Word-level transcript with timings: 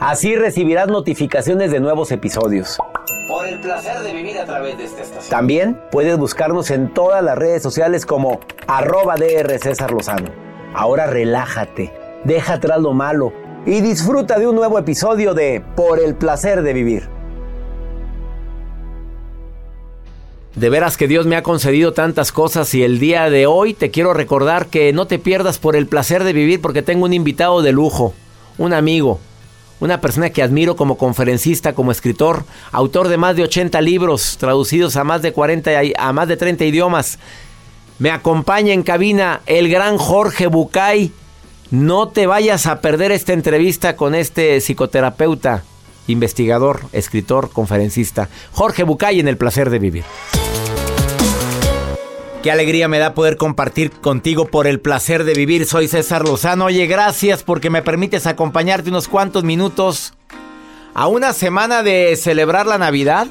Así 0.00 0.36
recibirás 0.36 0.86
notificaciones 0.86 1.72
de 1.72 1.80
nuevos 1.80 2.12
episodios. 2.12 2.78
Por 3.26 3.48
el 3.48 3.60
placer 3.60 3.98
de 3.98 4.12
vivir 4.12 4.38
a 4.38 4.44
través 4.44 4.78
de 4.78 4.84
esta 4.84 5.02
estación. 5.02 5.28
También 5.28 5.80
puedes 5.90 6.16
buscarnos 6.16 6.70
en 6.70 6.94
todas 6.94 7.22
las 7.22 7.36
redes 7.36 7.64
sociales 7.64 8.06
como 8.06 8.38
arroba 8.68 9.16
DR 9.16 9.58
César 9.58 9.90
Lozano. 9.90 10.30
Ahora 10.72 11.08
relájate, 11.08 11.92
deja 12.22 12.54
atrás 12.54 12.80
lo 12.80 12.92
malo 12.92 13.32
y 13.66 13.80
disfruta 13.80 14.38
de 14.38 14.46
un 14.46 14.54
nuevo 14.54 14.78
episodio 14.78 15.34
de 15.34 15.64
Por 15.74 15.98
el 15.98 16.14
placer 16.14 16.62
de 16.62 16.72
vivir. 16.72 17.08
De 20.54 20.70
veras 20.70 20.96
que 20.96 21.08
Dios 21.08 21.26
me 21.26 21.34
ha 21.34 21.42
concedido 21.42 21.92
tantas 21.92 22.30
cosas 22.30 22.72
y 22.72 22.84
el 22.84 23.00
día 23.00 23.30
de 23.30 23.46
hoy 23.46 23.74
te 23.74 23.90
quiero 23.90 24.14
recordar 24.14 24.66
que 24.66 24.92
no 24.92 25.08
te 25.08 25.18
pierdas 25.18 25.58
por 25.58 25.74
el 25.74 25.88
placer 25.88 26.22
de 26.22 26.32
vivir 26.32 26.60
porque 26.60 26.82
tengo 26.82 27.04
un 27.04 27.12
invitado 27.12 27.62
de 27.62 27.72
lujo, 27.72 28.14
un 28.58 28.72
amigo, 28.72 29.18
una 29.80 30.00
persona 30.00 30.30
que 30.30 30.42
admiro 30.42 30.76
como 30.76 30.98
conferencista, 30.98 31.72
como 31.74 31.92
escritor, 31.92 32.44
autor 32.72 33.08
de 33.08 33.16
más 33.16 33.36
de 33.36 33.44
80 33.44 33.80
libros 33.80 34.36
traducidos 34.38 34.96
a 34.96 35.04
más 35.04 35.22
de 35.22 35.32
40 35.32 35.84
y- 35.84 35.92
a 35.96 36.12
más 36.12 36.28
de 36.28 36.36
30 36.36 36.64
idiomas. 36.64 37.18
Me 37.98 38.10
acompaña 38.10 38.72
en 38.72 38.82
cabina 38.82 39.40
el 39.46 39.68
gran 39.68 39.98
Jorge 39.98 40.46
Bucay. 40.46 41.12
No 41.70 42.08
te 42.08 42.26
vayas 42.26 42.66
a 42.66 42.80
perder 42.80 43.12
esta 43.12 43.32
entrevista 43.32 43.94
con 43.96 44.14
este 44.14 44.60
psicoterapeuta, 44.60 45.64
investigador, 46.06 46.80
escritor, 46.92 47.50
conferencista. 47.50 48.28
Jorge 48.52 48.84
Bucay 48.84 49.20
en 49.20 49.28
El 49.28 49.36
placer 49.36 49.68
de 49.70 49.78
vivir. 49.78 50.04
Qué 52.42 52.52
alegría 52.52 52.86
me 52.86 53.00
da 53.00 53.14
poder 53.14 53.36
compartir 53.36 53.90
contigo 53.90 54.46
por 54.46 54.66
el 54.68 54.80
placer 54.80 55.24
de 55.24 55.34
vivir. 55.34 55.66
Soy 55.66 55.88
César 55.88 56.22
Lozano. 56.22 56.66
Oye, 56.66 56.86
gracias 56.86 57.42
porque 57.42 57.68
me 57.68 57.82
permites 57.82 58.26
acompañarte 58.26 58.90
unos 58.90 59.08
cuantos 59.08 59.42
minutos 59.42 60.14
a 60.94 61.08
una 61.08 61.32
semana 61.32 61.82
de 61.82 62.14
celebrar 62.16 62.66
la 62.66 62.78
Navidad. 62.78 63.26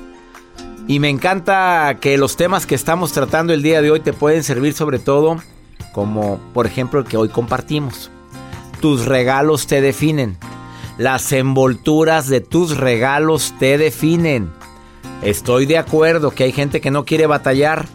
Y 0.88 1.00
me 1.00 1.10
encanta 1.10 1.98
que 2.02 2.18
los 2.18 2.36
temas 2.36 2.66
que 2.66 2.76
estamos 2.76 3.14
tratando 3.14 3.54
el 3.54 3.64
día 3.64 3.82
de 3.82 3.92
hoy 3.92 4.02
te 4.02 4.14
pueden 4.14 4.44
servir 4.44 4.74
sobre 4.74 5.00
todo 5.00 5.38
como 5.94 6.40
por 6.54 6.68
ejemplo 6.68 7.00
el 7.00 7.08
que 7.08 7.18
hoy 7.18 7.30
compartimos. 7.30 8.12
Tus 8.82 9.06
regalos 9.06 9.68
te 9.68 9.82
definen. 9.82 10.38
Las 10.98 11.32
envolturas 11.32 12.28
de 12.28 12.42
tus 12.42 12.78
regalos 12.78 13.56
te 13.58 13.78
definen. 13.78 14.52
Estoy 15.24 15.66
de 15.66 15.78
acuerdo 15.78 16.32
que 16.32 16.44
hay 16.44 16.52
gente 16.52 16.82
que 16.82 16.92
no 16.92 17.04
quiere 17.06 17.26
batallar. 17.26 17.88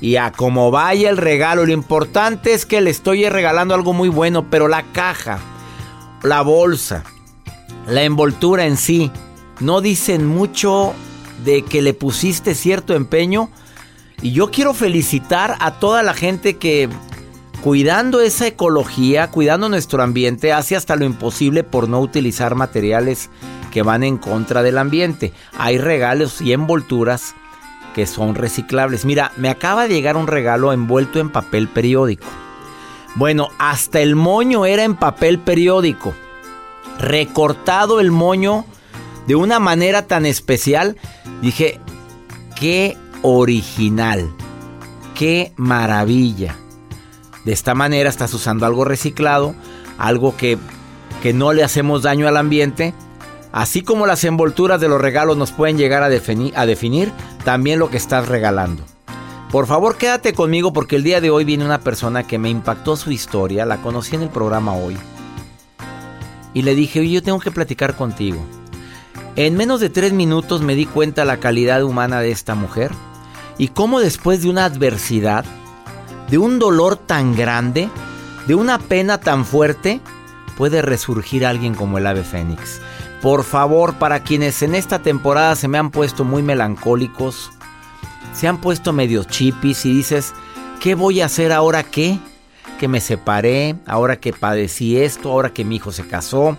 Y 0.00 0.16
a 0.16 0.32
como 0.32 0.70
vaya 0.70 1.10
el 1.10 1.16
regalo, 1.16 1.66
lo 1.66 1.72
importante 1.72 2.54
es 2.54 2.64
que 2.64 2.80
le 2.80 2.90
estoy 2.90 3.28
regalando 3.28 3.74
algo 3.74 3.92
muy 3.92 4.08
bueno, 4.08 4.48
pero 4.50 4.66
la 4.66 4.82
caja, 4.92 5.38
la 6.22 6.40
bolsa, 6.42 7.04
la 7.86 8.02
envoltura 8.02 8.64
en 8.64 8.76
sí, 8.76 9.10
no 9.60 9.80
dicen 9.80 10.26
mucho 10.26 10.94
de 11.44 11.62
que 11.62 11.82
le 11.82 11.94
pusiste 11.94 12.54
cierto 12.54 12.94
empeño. 12.94 13.50
Y 14.22 14.32
yo 14.32 14.50
quiero 14.50 14.74
felicitar 14.74 15.56
a 15.60 15.72
toda 15.78 16.02
la 16.02 16.14
gente 16.14 16.56
que 16.56 16.88
cuidando 17.62 18.20
esa 18.20 18.46
ecología, 18.46 19.30
cuidando 19.30 19.68
nuestro 19.68 20.02
ambiente, 20.02 20.52
hace 20.52 20.76
hasta 20.76 20.96
lo 20.96 21.04
imposible 21.04 21.62
por 21.62 21.88
no 21.88 22.00
utilizar 22.00 22.54
materiales 22.54 23.30
que 23.70 23.82
van 23.82 24.02
en 24.02 24.18
contra 24.18 24.62
del 24.62 24.78
ambiente. 24.78 25.32
Hay 25.56 25.78
regalos 25.78 26.40
y 26.40 26.52
envolturas 26.52 27.34
que 27.94 28.06
son 28.06 28.34
reciclables. 28.34 29.04
Mira, 29.04 29.32
me 29.36 29.48
acaba 29.48 29.86
de 29.86 29.94
llegar 29.94 30.16
un 30.16 30.26
regalo 30.26 30.72
envuelto 30.72 31.18
en 31.18 31.30
papel 31.30 31.68
periódico. 31.68 32.26
Bueno, 33.16 33.48
hasta 33.58 34.00
el 34.00 34.14
moño 34.16 34.66
era 34.66 34.84
en 34.84 34.96
papel 34.96 35.38
periódico. 35.38 36.14
Recortado 36.98 38.00
el 38.00 38.10
moño 38.10 38.64
de 39.26 39.34
una 39.34 39.58
manera 39.58 40.06
tan 40.06 40.26
especial. 40.26 40.96
Dije, 41.42 41.80
qué 42.58 42.96
original. 43.22 44.30
Qué 45.14 45.52
maravilla. 45.56 46.56
De 47.44 47.52
esta 47.52 47.74
manera 47.74 48.08
estás 48.08 48.32
usando 48.34 48.66
algo 48.66 48.84
reciclado, 48.84 49.54
algo 49.98 50.36
que, 50.36 50.58
que 51.22 51.32
no 51.32 51.52
le 51.52 51.64
hacemos 51.64 52.02
daño 52.02 52.28
al 52.28 52.36
ambiente. 52.36 52.94
Así 53.52 53.82
como 53.82 54.06
las 54.06 54.24
envolturas 54.24 54.80
de 54.80 54.88
los 54.88 55.00
regalos 55.00 55.36
nos 55.36 55.50
pueden 55.50 55.76
llegar 55.76 56.02
a, 56.02 56.08
defini- 56.08 56.52
a 56.54 56.66
definir, 56.66 57.12
también 57.44 57.78
lo 57.78 57.90
que 57.90 57.96
estás 57.96 58.28
regalando. 58.28 58.84
Por 59.50 59.66
favor, 59.66 59.96
quédate 59.96 60.32
conmigo 60.32 60.72
porque 60.72 60.94
el 60.94 61.02
día 61.02 61.20
de 61.20 61.30
hoy 61.30 61.44
viene 61.44 61.64
una 61.64 61.80
persona 61.80 62.22
que 62.22 62.38
me 62.38 62.50
impactó 62.50 62.96
su 62.96 63.10
historia, 63.10 63.66
la 63.66 63.78
conocí 63.78 64.14
en 64.14 64.22
el 64.22 64.28
programa 64.28 64.74
hoy. 64.74 64.96
Y 66.54 66.62
le 66.62 66.76
dije, 66.76 67.08
yo 67.08 67.22
tengo 67.22 67.40
que 67.40 67.50
platicar 67.50 67.96
contigo. 67.96 68.38
En 69.34 69.56
menos 69.56 69.80
de 69.80 69.90
tres 69.90 70.12
minutos 70.12 70.62
me 70.62 70.76
di 70.76 70.86
cuenta 70.86 71.24
la 71.24 71.38
calidad 71.38 71.82
humana 71.82 72.20
de 72.20 72.30
esta 72.30 72.54
mujer 72.54 72.92
y 73.58 73.68
cómo 73.68 73.98
después 73.98 74.42
de 74.42 74.50
una 74.50 74.64
adversidad 74.64 75.44
de 76.28 76.38
un 76.38 76.60
dolor 76.60 76.96
tan 76.96 77.34
grande, 77.34 77.88
de 78.46 78.54
una 78.54 78.78
pena 78.78 79.18
tan 79.18 79.44
fuerte, 79.44 80.00
puede 80.56 80.82
resurgir 80.82 81.44
alguien 81.44 81.74
como 81.74 81.98
el 81.98 82.06
ave 82.06 82.22
fénix. 82.22 82.80
Por 83.20 83.44
favor, 83.44 83.94
para 83.94 84.22
quienes 84.22 84.62
en 84.62 84.74
esta 84.74 85.00
temporada 85.00 85.54
se 85.54 85.68
me 85.68 85.76
han 85.76 85.90
puesto 85.90 86.24
muy 86.24 86.42
melancólicos, 86.42 87.50
se 88.32 88.48
han 88.48 88.58
puesto 88.58 88.92
medio 88.92 89.24
chipis 89.24 89.84
y 89.84 89.92
dices, 89.92 90.32
¿qué 90.80 90.94
voy 90.94 91.20
a 91.20 91.26
hacer 91.26 91.52
ahora 91.52 91.82
qué? 91.82 92.18
Que 92.78 92.88
me 92.88 93.00
separé, 93.00 93.76
ahora 93.86 94.16
que 94.16 94.32
padecí 94.32 94.96
esto, 94.96 95.30
ahora 95.32 95.52
que 95.52 95.66
mi 95.66 95.76
hijo 95.76 95.92
se 95.92 96.06
casó, 96.06 96.56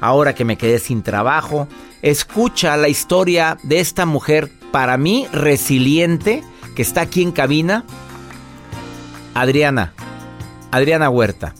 ahora 0.00 0.34
que 0.34 0.44
me 0.44 0.56
quedé 0.56 0.78
sin 0.78 1.02
trabajo. 1.02 1.66
Escucha 2.00 2.76
la 2.76 2.88
historia 2.88 3.58
de 3.64 3.80
esta 3.80 4.06
mujer, 4.06 4.52
para 4.70 4.96
mí, 4.96 5.26
resiliente, 5.32 6.44
que 6.76 6.82
está 6.82 7.00
aquí 7.00 7.22
en 7.22 7.32
cabina. 7.32 7.84
Adriana, 9.34 9.94
Adriana 10.70 11.10
Huerta. 11.10 11.54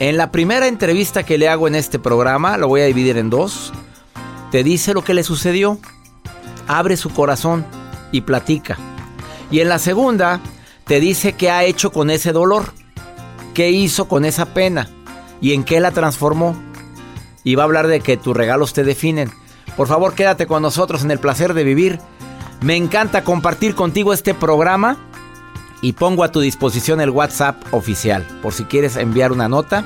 En 0.00 0.16
la 0.16 0.32
primera 0.32 0.66
entrevista 0.66 1.24
que 1.24 1.36
le 1.36 1.46
hago 1.46 1.68
en 1.68 1.74
este 1.74 1.98
programa, 1.98 2.56
lo 2.56 2.68
voy 2.68 2.80
a 2.80 2.86
dividir 2.86 3.18
en 3.18 3.28
dos, 3.28 3.70
te 4.50 4.64
dice 4.64 4.94
lo 4.94 5.04
que 5.04 5.12
le 5.12 5.22
sucedió, 5.22 5.78
abre 6.66 6.96
su 6.96 7.10
corazón 7.10 7.66
y 8.10 8.22
platica. 8.22 8.78
Y 9.50 9.60
en 9.60 9.68
la 9.68 9.78
segunda, 9.78 10.40
te 10.86 11.00
dice 11.00 11.34
qué 11.34 11.50
ha 11.50 11.64
hecho 11.64 11.92
con 11.92 12.08
ese 12.08 12.32
dolor, 12.32 12.72
qué 13.52 13.72
hizo 13.72 14.08
con 14.08 14.24
esa 14.24 14.54
pena 14.54 14.88
y 15.42 15.52
en 15.52 15.64
qué 15.64 15.80
la 15.80 15.90
transformó. 15.90 16.56
Y 17.44 17.56
va 17.56 17.64
a 17.64 17.66
hablar 17.66 17.86
de 17.86 18.00
que 18.00 18.16
tus 18.16 18.34
regalos 18.34 18.72
te 18.72 18.84
definen. 18.84 19.30
Por 19.76 19.86
favor, 19.86 20.14
quédate 20.14 20.46
con 20.46 20.62
nosotros 20.62 21.04
en 21.04 21.10
el 21.10 21.18
placer 21.18 21.52
de 21.52 21.62
vivir. 21.62 21.98
Me 22.62 22.74
encanta 22.74 23.22
compartir 23.22 23.74
contigo 23.74 24.14
este 24.14 24.32
programa 24.32 24.96
y 25.82 25.92
pongo 25.92 26.24
a 26.24 26.32
tu 26.32 26.40
disposición 26.40 27.00
el 27.00 27.10
WhatsApp 27.10 27.56
oficial 27.72 28.26
por 28.42 28.52
si 28.52 28.64
quieres 28.64 28.96
enviar 28.96 29.32
una 29.32 29.48
nota 29.48 29.84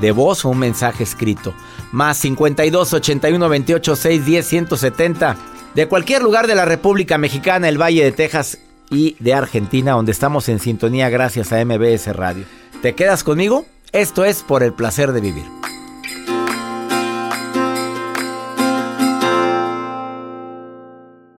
de 0.00 0.12
voz 0.12 0.44
o 0.44 0.50
un 0.50 0.58
mensaje 0.58 1.04
escrito. 1.04 1.54
Más 1.92 2.16
52 2.18 2.92
81 2.92 3.48
28 3.48 3.96
6 3.96 4.26
10 4.26 4.46
170 4.46 5.36
de 5.74 5.88
cualquier 5.88 6.22
lugar 6.22 6.46
de 6.46 6.54
la 6.54 6.64
República 6.64 7.18
Mexicana, 7.18 7.68
el 7.68 7.80
Valle 7.80 8.04
de 8.04 8.12
Texas 8.12 8.58
y 8.90 9.16
de 9.20 9.34
Argentina, 9.34 9.92
donde 9.92 10.12
estamos 10.12 10.48
en 10.48 10.58
sintonía 10.58 11.08
gracias 11.08 11.52
a 11.52 11.64
MBS 11.64 12.14
Radio. 12.14 12.44
¿Te 12.82 12.94
quedas 12.94 13.24
conmigo? 13.24 13.64
Esto 13.92 14.24
es 14.24 14.42
por 14.42 14.62
el 14.62 14.72
placer 14.72 15.12
de 15.12 15.20
vivir. 15.20 15.44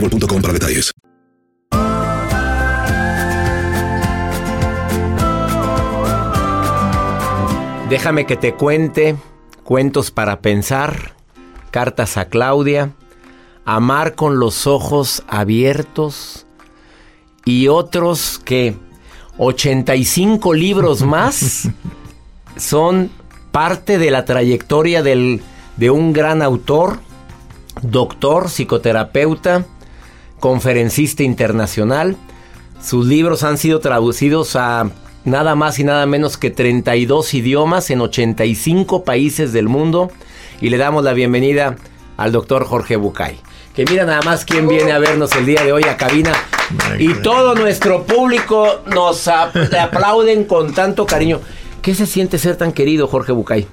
boostmobile.com 0.00 0.42
para 0.42 0.52
detalles. 0.54 0.92
Déjame 7.88 8.24
que 8.24 8.36
te 8.36 8.54
cuente 8.54 9.16
cuentos 9.64 10.10
para 10.12 10.40
pensar, 10.40 11.12
cartas 11.72 12.16
a 12.16 12.26
Claudia, 12.26 12.92
amar 13.64 14.14
con 14.14 14.38
los 14.38 14.66
ojos 14.68 15.24
abiertos 15.28 16.46
y 17.44 17.66
otros 17.68 18.40
que 18.44 18.76
85 19.38 20.54
libros 20.54 21.02
más 21.06 21.68
son 22.56 23.10
parte 23.50 23.98
de 23.98 24.10
la 24.12 24.24
trayectoria 24.24 25.02
del- 25.02 25.42
de 25.76 25.90
un 25.90 26.12
gran 26.12 26.42
autor, 26.42 27.00
doctor, 27.82 28.50
psicoterapeuta, 28.50 29.64
conferencista 30.40 31.22
internacional. 31.22 32.16
Sus 32.82 33.06
libros 33.06 33.44
han 33.44 33.58
sido 33.58 33.78
traducidos 33.80 34.56
a 34.56 34.90
nada 35.24 35.54
más 35.54 35.78
y 35.78 35.84
nada 35.84 36.06
menos 36.06 36.36
que 36.38 36.50
32 36.50 37.34
idiomas 37.34 37.90
en 37.90 38.00
85 38.00 39.04
países 39.04 39.52
del 39.52 39.68
mundo. 39.68 40.10
Y 40.60 40.70
le 40.70 40.78
damos 40.78 41.04
la 41.04 41.12
bienvenida 41.12 41.76
al 42.16 42.32
doctor 42.32 42.64
Jorge 42.64 42.96
Bucay. 42.96 43.38
Que 43.74 43.84
mira 43.84 44.04
nada 44.04 44.22
más 44.22 44.44
quién 44.44 44.66
viene 44.66 44.92
a 44.92 44.98
vernos 44.98 45.34
el 45.36 45.46
día 45.46 45.62
de 45.62 45.72
hoy 45.72 45.84
a 45.84 45.96
cabina. 45.96 46.32
Y 46.98 47.14
todo 47.14 47.54
nuestro 47.54 48.04
público 48.04 48.82
nos 48.86 49.28
aplauden 49.28 50.44
con 50.44 50.74
tanto 50.74 51.06
cariño. 51.06 51.40
¿Qué 51.82 51.94
se 51.94 52.06
siente 52.06 52.38
ser 52.38 52.56
tan 52.56 52.72
querido, 52.72 53.06
Jorge 53.06 53.32
Bucay? 53.32 53.66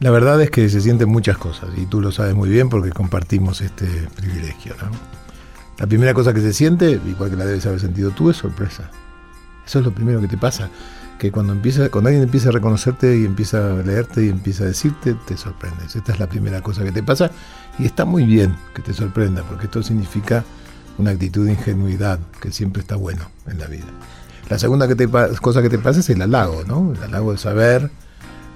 La 0.00 0.10
verdad 0.10 0.40
es 0.42 0.50
que 0.50 0.68
se 0.68 0.80
sienten 0.80 1.08
muchas 1.08 1.38
cosas 1.38 1.68
y 1.76 1.86
tú 1.86 2.00
lo 2.00 2.10
sabes 2.10 2.34
muy 2.34 2.48
bien 2.48 2.68
porque 2.68 2.90
compartimos 2.90 3.60
este 3.60 3.86
privilegio. 4.16 4.74
¿no? 4.80 5.21
La 5.78 5.86
primera 5.86 6.14
cosa 6.14 6.32
que 6.32 6.40
se 6.40 6.52
siente, 6.52 7.00
igual 7.06 7.30
que 7.30 7.36
la 7.36 7.44
debes 7.44 7.66
haber 7.66 7.80
sentido 7.80 8.10
tú, 8.10 8.30
es 8.30 8.36
sorpresa. 8.36 8.90
Eso 9.66 9.78
es 9.78 9.84
lo 9.84 9.92
primero 9.92 10.20
que 10.20 10.28
te 10.28 10.36
pasa. 10.36 10.68
Que 11.18 11.30
cuando, 11.30 11.52
empieza, 11.52 11.88
cuando 11.88 12.08
alguien 12.08 12.24
empieza 12.24 12.48
a 12.48 12.52
reconocerte 12.52 13.16
y 13.16 13.24
empieza 13.24 13.72
a 13.72 13.82
leerte 13.82 14.24
y 14.24 14.28
empieza 14.28 14.64
a 14.64 14.66
decirte, 14.66 15.14
te 15.26 15.36
sorprendes. 15.36 15.94
Esta 15.94 16.12
es 16.12 16.18
la 16.18 16.28
primera 16.28 16.60
cosa 16.62 16.82
que 16.82 16.92
te 16.92 17.02
pasa 17.02 17.30
y 17.78 17.84
está 17.84 18.04
muy 18.04 18.24
bien 18.24 18.56
que 18.74 18.82
te 18.82 18.92
sorprenda 18.92 19.42
porque 19.44 19.66
esto 19.66 19.82
significa 19.82 20.44
una 20.98 21.12
actitud 21.12 21.46
de 21.46 21.52
ingenuidad 21.52 22.18
que 22.40 22.50
siempre 22.50 22.82
está 22.82 22.96
bueno 22.96 23.30
en 23.46 23.58
la 23.58 23.66
vida. 23.66 23.86
La 24.48 24.58
segunda 24.58 24.88
que 24.88 24.96
te 24.96 25.08
cosa 25.08 25.62
que 25.62 25.70
te 25.70 25.78
pasa 25.78 26.00
es 26.00 26.10
el 26.10 26.20
halago, 26.20 26.64
¿no? 26.66 26.92
El 26.92 27.02
halago 27.04 27.32
de 27.32 27.38
saber, 27.38 27.90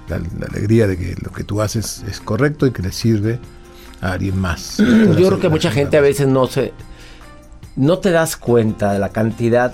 la, 0.09 0.19
la 0.19 0.45
alegría 0.47 0.87
de 0.87 0.97
que 0.97 1.15
lo 1.23 1.31
que 1.31 1.43
tú 1.43 1.61
haces 1.61 2.03
es 2.07 2.19
correcto 2.19 2.67
y 2.67 2.71
que 2.71 2.83
le 2.83 2.91
sirve 2.91 3.39
a 4.01 4.11
alguien 4.13 4.39
más. 4.39 4.77
Yo 4.77 5.13
creo 5.15 5.39
que 5.39 5.49
mucha 5.49 5.71
gente 5.71 5.97
a 5.97 6.01
veces 6.01 6.27
no 6.27 6.47
se... 6.47 6.73
No 7.77 7.99
te 7.99 8.11
das 8.11 8.35
cuenta 8.35 8.91
de 8.91 8.99
la 8.99 9.09
cantidad 9.09 9.73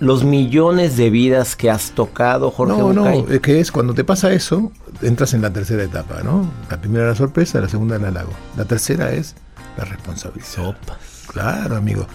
los 0.00 0.24
millones 0.24 0.96
de 0.96 1.08
vidas 1.08 1.54
que 1.54 1.70
has 1.70 1.92
tocado, 1.92 2.50
Jorge 2.50 2.76
No, 2.76 2.92
no, 2.92 3.08
es 3.28 3.40
que 3.40 3.60
es 3.60 3.70
cuando 3.70 3.94
te 3.94 4.02
pasa 4.02 4.32
eso, 4.32 4.72
entras 5.02 5.34
en 5.34 5.42
la 5.42 5.52
tercera 5.52 5.84
etapa, 5.84 6.22
¿no? 6.22 6.50
La 6.68 6.80
primera 6.80 7.04
es 7.04 7.10
la 7.10 7.16
sorpresa, 7.16 7.60
la 7.60 7.68
segunda 7.68 7.96
el 7.96 8.04
halago. 8.04 8.32
La 8.56 8.64
tercera 8.64 9.12
es 9.12 9.36
la 9.78 9.84
responsabilidad. 9.84 10.76
Claro, 11.28 11.76
amigo. 11.76 12.06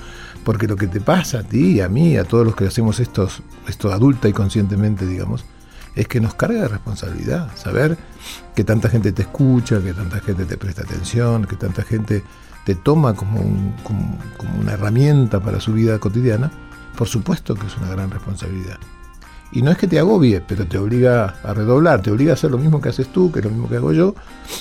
Porque 0.44 0.68
lo 0.68 0.76
que 0.76 0.88
te 0.88 1.00
pasa 1.00 1.40
a 1.40 1.44
ti, 1.44 1.80
a 1.82 1.90
mí, 1.90 2.18
a 2.18 2.26
todos 2.26 2.46
los 2.46 2.56
que 2.56 2.68
hacemos 2.68 3.00
estos, 3.00 3.42
esto 3.68 3.92
adulta 3.92 4.28
y 4.28 4.34
conscientemente, 4.34 5.06
digamos, 5.06 5.46
es 5.96 6.08
que 6.08 6.20
nos 6.20 6.34
carga 6.36 6.62
de 6.62 6.68
responsabilidad. 6.68 7.50
Saber 7.56 7.98
que 8.56 8.64
tanta 8.64 8.90
gente 8.90 9.12
te 9.12 9.24
escucha, 9.24 9.82
que 9.82 9.94
tanta 9.94 10.20
gente 10.20 10.46
te 10.46 10.58
presta 10.58 10.84
atención, 10.84 11.46
que 11.46 11.56
tanta 11.56 11.84
gente 11.84 12.24
te 12.66 12.76
toma 12.76 13.14
como, 13.16 13.40
un- 13.42 13.74
como- 13.84 14.18
una 14.60 14.74
herramienta 14.74 15.40
para 15.40 15.60
su 15.60 15.74
vida 15.74 15.98
cotidiana, 16.00 16.52
por 16.98 17.08
supuesto 17.08 17.56
que 17.56 17.68
es 17.68 17.78
una 17.78 17.90
gran 17.90 18.12
responsabilidad. 18.12 18.78
Y 19.52 19.64
no 19.64 19.72
es 19.72 19.78
que 19.78 19.88
te 19.88 19.98
agobie, 19.98 20.42
pero 20.42 20.68
te 20.68 20.78
obliga 20.78 21.36
a 21.44 21.54
redoblar, 21.56 22.02
te 22.04 22.12
obliga 22.12 22.32
a 22.32 22.34
hacer 22.36 22.52
lo 22.52 22.60
mismo 22.60 22.82
que 22.82 22.90
haces 22.90 23.08
tú, 23.12 23.32
que 23.32 23.40
es 23.40 23.46
lo 23.46 23.50
mismo 23.52 23.68
que 23.68 23.78
hago 23.78 23.94
yo, 23.94 24.14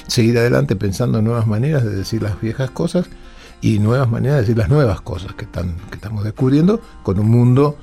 seguir 0.06 0.38
adelante 0.38 0.76
pensando 0.76 1.18
en 1.18 1.24
nuevas 1.26 1.46
maneras 1.46 1.84
de 1.84 1.90
decir 1.94 2.22
las 2.22 2.40
viejas 2.40 2.70
cosas 2.70 3.06
y 3.60 3.80
nuevas 3.80 4.08
maneras 4.08 4.36
de 4.36 4.40
decir 4.42 4.56
las 4.56 4.70
nuevas 4.70 5.02
cosas 5.02 5.34
que, 5.34 5.44
están, 5.44 5.74
que 5.90 5.96
estamos 5.96 6.24
descubriendo 6.24 6.80
con 7.02 7.18
un 7.18 7.28
mundo 7.28 7.76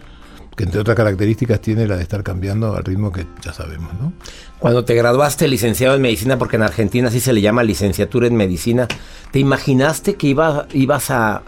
que 0.55 0.63
entre 0.63 0.79
otras 0.79 0.95
características 0.95 1.59
tiene 1.61 1.87
la 1.87 1.97
de 1.97 2.03
estar 2.03 2.23
cambiando 2.23 2.75
al 2.75 2.83
ritmo 2.83 3.11
que 3.11 3.25
ya 3.43 3.53
sabemos, 3.53 3.93
¿no? 3.99 4.13
Cuando 4.59 4.85
te 4.85 4.95
graduaste 4.95 5.47
licenciado 5.47 5.95
en 5.95 6.01
medicina, 6.01 6.37
porque 6.37 6.55
en 6.55 6.63
Argentina 6.63 7.11
sí 7.11 7.19
se 7.19 7.33
le 7.33 7.41
llama 7.41 7.63
licenciatura 7.63 8.27
en 8.27 8.35
medicina, 8.35 8.87
¿te 9.31 9.39
imaginaste 9.39 10.15
que 10.15 10.27
iba, 10.27 10.67
ibas 10.73 11.11
a 11.11 11.43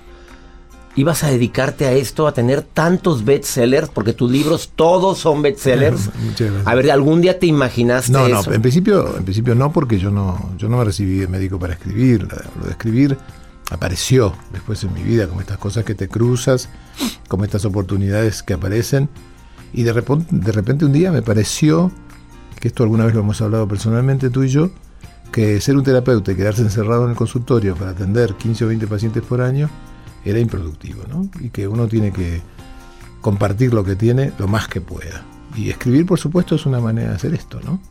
ibas 0.97 1.23
a 1.23 1.29
dedicarte 1.29 1.85
a 1.85 1.91
esto, 1.93 2.27
a 2.27 2.33
tener 2.33 2.63
tantos 2.63 3.23
bestsellers? 3.23 3.87
Porque 3.89 4.13
tus 4.13 4.29
libros 4.29 4.71
todos 4.75 5.19
son 5.19 5.41
bestsellers. 5.43 6.09
A 6.65 6.75
ver, 6.75 6.91
¿algún 6.91 7.21
día 7.21 7.39
te 7.39 7.45
imaginaste 7.45 8.11
No, 8.11 8.27
no, 8.27 8.39
eso? 8.41 8.51
en 8.51 8.61
principio, 8.61 9.15
en 9.15 9.23
principio 9.23 9.53
no, 9.55 9.71
porque 9.71 9.99
yo 9.99 10.09
no, 10.09 10.53
yo 10.57 10.67
no 10.67 10.77
me 10.77 10.83
recibí 10.83 11.19
de 11.19 11.27
médico 11.27 11.59
para 11.59 11.73
escribir. 11.73 12.27
Lo 12.59 12.65
de 12.65 12.71
escribir 12.71 13.17
apareció 13.69 14.33
después 14.51 14.83
en 14.83 14.93
mi 14.93 15.03
vida, 15.03 15.27
como 15.27 15.41
estas 15.41 15.57
cosas 15.57 15.83
que 15.83 15.95
te 15.95 16.07
cruzas, 16.07 16.69
como 17.27 17.43
estas 17.43 17.65
oportunidades 17.65 18.43
que 18.43 18.53
aparecen. 18.53 19.09
Y 19.73 19.83
de 19.83 19.93
repente, 19.93 20.85
un 20.85 20.93
día 20.93 21.11
me 21.11 21.21
pareció, 21.21 21.91
que 22.59 22.69
esto 22.69 22.83
alguna 22.83 23.05
vez 23.05 23.13
lo 23.13 23.21
hemos 23.21 23.41
hablado 23.41 23.67
personalmente 23.67 24.29
tú 24.29 24.43
y 24.43 24.49
yo, 24.49 24.71
que 25.31 25.59
ser 25.59 25.75
un 25.75 25.83
terapeuta 25.83 26.31
y 26.31 26.35
quedarse 26.35 26.61
encerrado 26.61 27.03
en 27.03 27.11
el 27.11 27.15
consultorio 27.15 27.75
para 27.75 27.91
atender 27.91 28.35
15 28.35 28.65
o 28.65 28.67
20 28.69 28.87
pacientes 28.87 29.23
por 29.23 29.41
año 29.41 29.69
era 30.23 30.39
improductivo, 30.39 31.03
¿no? 31.09 31.29
Y 31.41 31.49
que 31.49 31.67
uno 31.67 31.87
tiene 31.87 32.11
que 32.11 32.41
compartir 33.21 33.73
lo 33.73 33.83
que 33.83 33.95
tiene 33.95 34.31
lo 34.39 34.47
más 34.47 34.67
que 34.67 34.81
pueda. 34.81 35.23
Y 35.55 35.69
escribir, 35.69 36.05
por 36.05 36.19
supuesto, 36.19 36.55
es 36.55 36.65
una 36.65 36.79
manera 36.79 37.09
de 37.09 37.15
hacer 37.15 37.33
esto, 37.33 37.59
¿no? 37.61 37.81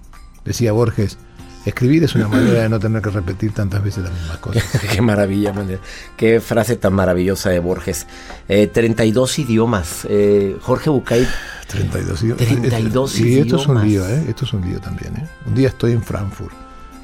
Decía 0.44 0.72
Borges, 0.72 1.18
escribir 1.66 2.04
es 2.04 2.14
una 2.14 2.28
manera 2.28 2.62
de 2.62 2.68
no 2.68 2.78
tener 2.78 3.02
que 3.02 3.10
repetir 3.10 3.52
tantas 3.52 3.82
veces 3.82 4.04
las 4.04 4.12
mismas 4.12 4.38
cosas. 4.38 4.64
Qué 4.92 5.02
maravilla, 5.02 5.52
man. 5.52 5.78
qué 6.16 6.40
frase 6.40 6.76
tan 6.76 6.94
maravillosa 6.94 7.50
de 7.50 7.58
Borges. 7.58 8.06
Eh, 8.48 8.68
32 8.68 9.38
idiomas. 9.40 10.06
Eh, 10.08 10.56
Jorge 10.62 10.90
Bucay, 10.90 11.26
32 11.66 12.22
idiomas. 12.22 12.46
32 12.46 13.20
Y 13.20 13.38
esto 13.40 13.56
es 13.56 13.66
un 13.66 13.86
lío, 13.86 14.08
¿eh? 14.08 14.24
Esto 14.28 14.44
es 14.44 14.52
un 14.52 14.62
lío 14.62 14.80
también, 14.80 15.16
¿eh? 15.16 15.26
Un 15.46 15.54
día 15.54 15.68
estoy 15.68 15.92
en 15.92 16.02
Frankfurt, 16.02 16.54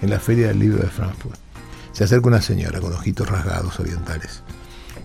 en 0.01 0.11
la 0.11 0.21
Feria 0.21 0.49
del 0.49 0.59
Libro 0.59 0.83
de 0.83 0.89
Frankfurt. 0.89 1.39
Se 1.93 2.05
acerca 2.05 2.29
una 2.29 2.41
señora 2.41 2.81
con 2.81 2.93
ojitos 2.93 3.29
rasgados 3.29 3.79
orientales 3.81 4.43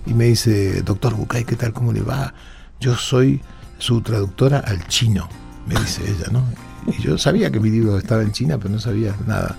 y 0.05 0.13
me 0.13 0.25
dice, 0.25 0.81
doctor 0.83 1.15
Bucay, 1.15 1.43
¿qué 1.43 1.55
tal? 1.55 1.73
¿Cómo 1.73 1.91
le 1.91 2.01
va? 2.01 2.33
Yo 2.79 2.95
soy 2.95 3.41
su 3.77 4.01
traductora 4.01 4.59
al 4.59 4.87
chino, 4.87 5.27
me 5.67 5.79
dice 5.79 6.03
ella, 6.03 6.27
¿no? 6.31 6.45
Y 6.85 7.01
yo 7.01 7.17
sabía 7.17 7.51
que 7.51 7.59
mi 7.59 7.69
libro 7.69 7.97
estaba 7.97 8.21
en 8.21 8.31
China, 8.31 8.57
pero 8.57 8.69
no 8.69 8.79
sabía 8.79 9.15
nada. 9.25 9.55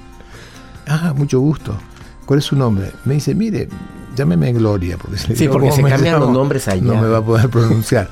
Ah, 0.87 1.13
mucho 1.17 1.41
gusto. 1.41 1.77
¿Cuál 2.25 2.39
es 2.39 2.45
su 2.47 2.57
nombre? 2.57 2.93
Me 3.05 3.15
dice, 3.15 3.35
mire, 3.35 3.69
llámeme 4.17 4.53
Gloria. 4.53 4.97
Porque 4.97 5.19
Sí, 5.19 5.35
digo 5.35 5.55
porque 5.55 5.71
cómo 5.71 5.83
se 5.83 5.89
cambian 5.91 6.15
llamo, 6.15 6.27
los 6.27 6.35
nombres 6.35 6.69
allá. 6.69 6.83
No 6.83 7.01
me 7.01 7.09
va 7.09 7.19
a 7.19 7.25
poder 7.25 7.49
pronunciar. 7.51 8.09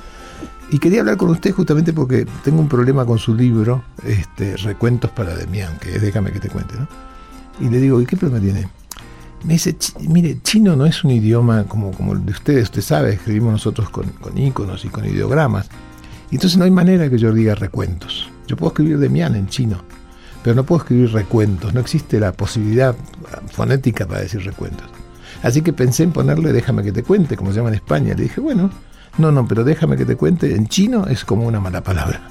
Y 0.71 0.79
quería 0.79 1.01
hablar 1.01 1.17
con 1.17 1.31
usted 1.31 1.53
justamente 1.53 1.93
porque 1.93 2.27
tengo 2.43 2.61
un 2.61 2.69
problema 2.69 3.05
con 3.07 3.19
su 3.19 3.35
libro, 3.35 3.85
este, 4.05 4.57
Recuentos 4.57 5.11
para 5.13 5.35
Demián, 5.37 5.79
que 5.79 5.95
es 5.97 6.03
Déjame 6.03 6.33
que 6.33 6.41
te 6.41 6.49
cuente, 6.49 6.75
¿no? 6.77 6.89
Y 7.61 7.71
le 7.71 7.79
digo, 7.81 8.01
¿y 8.01 8.07
qué 8.07 8.17
problema 8.17 8.43
tiene? 8.43 8.69
Me 9.45 9.53
dice, 9.55 9.77
"Chi- 9.79 9.95
mire, 10.09 10.41
chino 10.43 10.75
no 10.77 10.85
es 10.85 11.05
un 11.05 11.13
idioma 11.13 11.65
como, 11.65 11.93
como 11.93 12.15
el 12.15 12.27
de 12.27 12.33
ustedes, 12.33 12.65
usted 12.65 12.83
sabe, 12.83 13.13
escribimos 13.15 13.53
nosotros 13.53 13.89
con, 13.91 14.07
con 14.21 14.37
íconos 14.37 14.85
y 14.85 14.89
con 14.89 15.05
ideogramas. 15.07 15.69
Y 16.31 16.37
entonces 16.37 16.59
no 16.59 16.65
hay 16.65 16.71
manera 16.71 17.09
que 17.09 17.19
yo 17.19 17.33
diga 17.33 17.55
recuentos. 17.55 18.29
Yo 18.47 18.57
puedo 18.57 18.71
escribir 18.71 18.99
Demián 18.99 19.35
en 19.35 19.49
chino, 19.49 19.83
pero 20.43 20.55
no 20.55 20.65
puedo 20.65 20.83
escribir 20.83 21.13
recuentos, 21.13 21.75
no 21.75 21.81
existe 21.81 22.21
la 22.21 22.33
posibilidad 22.33 22.95
fonética 23.53 24.07
para 24.07 24.21
decir 24.21 24.45
recuentos. 24.45 24.87
Así 25.43 25.63
que 25.63 25.73
pensé 25.73 26.05
en 26.05 26.13
ponerle 26.13 26.53
déjame 26.53 26.83
que 26.83 26.93
te 26.93 27.03
cuente, 27.03 27.37
como 27.37 27.51
se 27.51 27.59
llama 27.59 27.69
en 27.69 27.77
España. 27.77 28.15
Le 28.15 28.25
dije, 28.25 28.41
bueno, 28.41 28.71
no, 29.19 29.33
no, 29.33 29.47
pero 29.47 29.65
déjame 29.65 29.97
que 29.97 30.05
te 30.05 30.17
cuente 30.17 30.55
en 30.55 30.69
chino 30.69 31.07
es 31.07 31.25
como 31.25 31.47
una 31.47 31.61
mala 31.61 31.83
palabra. 31.83 32.23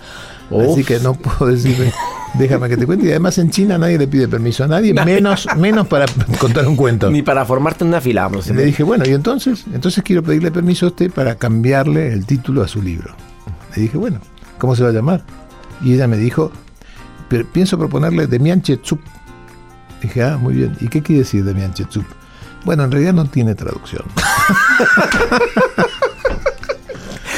Uf. 0.50 0.72
Así 0.72 0.84
que 0.84 1.00
no 1.00 1.14
puedo 1.14 1.52
decirle 1.52 1.92
déjame 2.38 2.70
que 2.70 2.78
te 2.78 2.86
cuente. 2.86 3.08
Y 3.08 3.10
además 3.10 3.38
en 3.38 3.50
China 3.50 3.78
nadie 3.78 3.98
le 3.98 4.08
pide 4.08 4.28
permiso 4.28 4.64
a 4.64 4.68
nadie, 4.68 4.94
menos, 4.94 5.48
menos 5.58 5.88
para 5.88 6.06
contar 6.40 6.68
un 6.68 6.76
cuento. 6.76 7.10
ni 7.10 7.22
para 7.22 7.46
formarte 7.46 7.84
en 7.84 7.90
una 7.90 8.02
fila. 8.02 8.24
vamos. 8.24 8.48
Le 8.50 8.66
dije, 8.66 8.84
bueno, 8.84 9.06
y 9.08 9.14
entonces, 9.14 9.66
entonces 9.74 10.04
quiero 10.04 10.24
pedirle 10.24 10.52
permiso 10.52 10.86
a 10.86 10.90
usted 10.90 11.12
para 11.12 11.36
cambiarle 11.36 12.14
el 12.14 12.26
título 12.26 12.64
a 12.64 12.68
su 12.68 12.82
libro. 12.82 13.16
Le 13.76 13.82
dije, 13.84 13.98
bueno, 13.98 14.20
¿cómo 14.58 14.76
se 14.76 14.84
va 14.84 14.90
a 14.90 14.94
llamar? 14.94 15.24
Y 15.84 15.94
ella 15.94 16.08
me 16.08 16.18
dijo, 16.18 16.52
"Pero 17.30 17.46
pienso 17.52 17.78
proponerle 17.78 18.28
Demian 18.28 18.62
Chetsup. 18.62 19.00
Dije, 20.02 20.24
ah, 20.24 20.38
muy 20.38 20.54
bien. 20.54 20.78
¿Y 20.80 20.88
qué 20.88 21.02
quiere 21.02 21.20
decir 21.24 21.44
Demian 21.44 21.74
Chetsup? 21.74 22.06
Bueno, 22.64 22.84
en 22.84 22.92
realidad 22.92 23.14
no 23.14 23.26
tiene 23.26 23.54
traducción. 23.56 24.04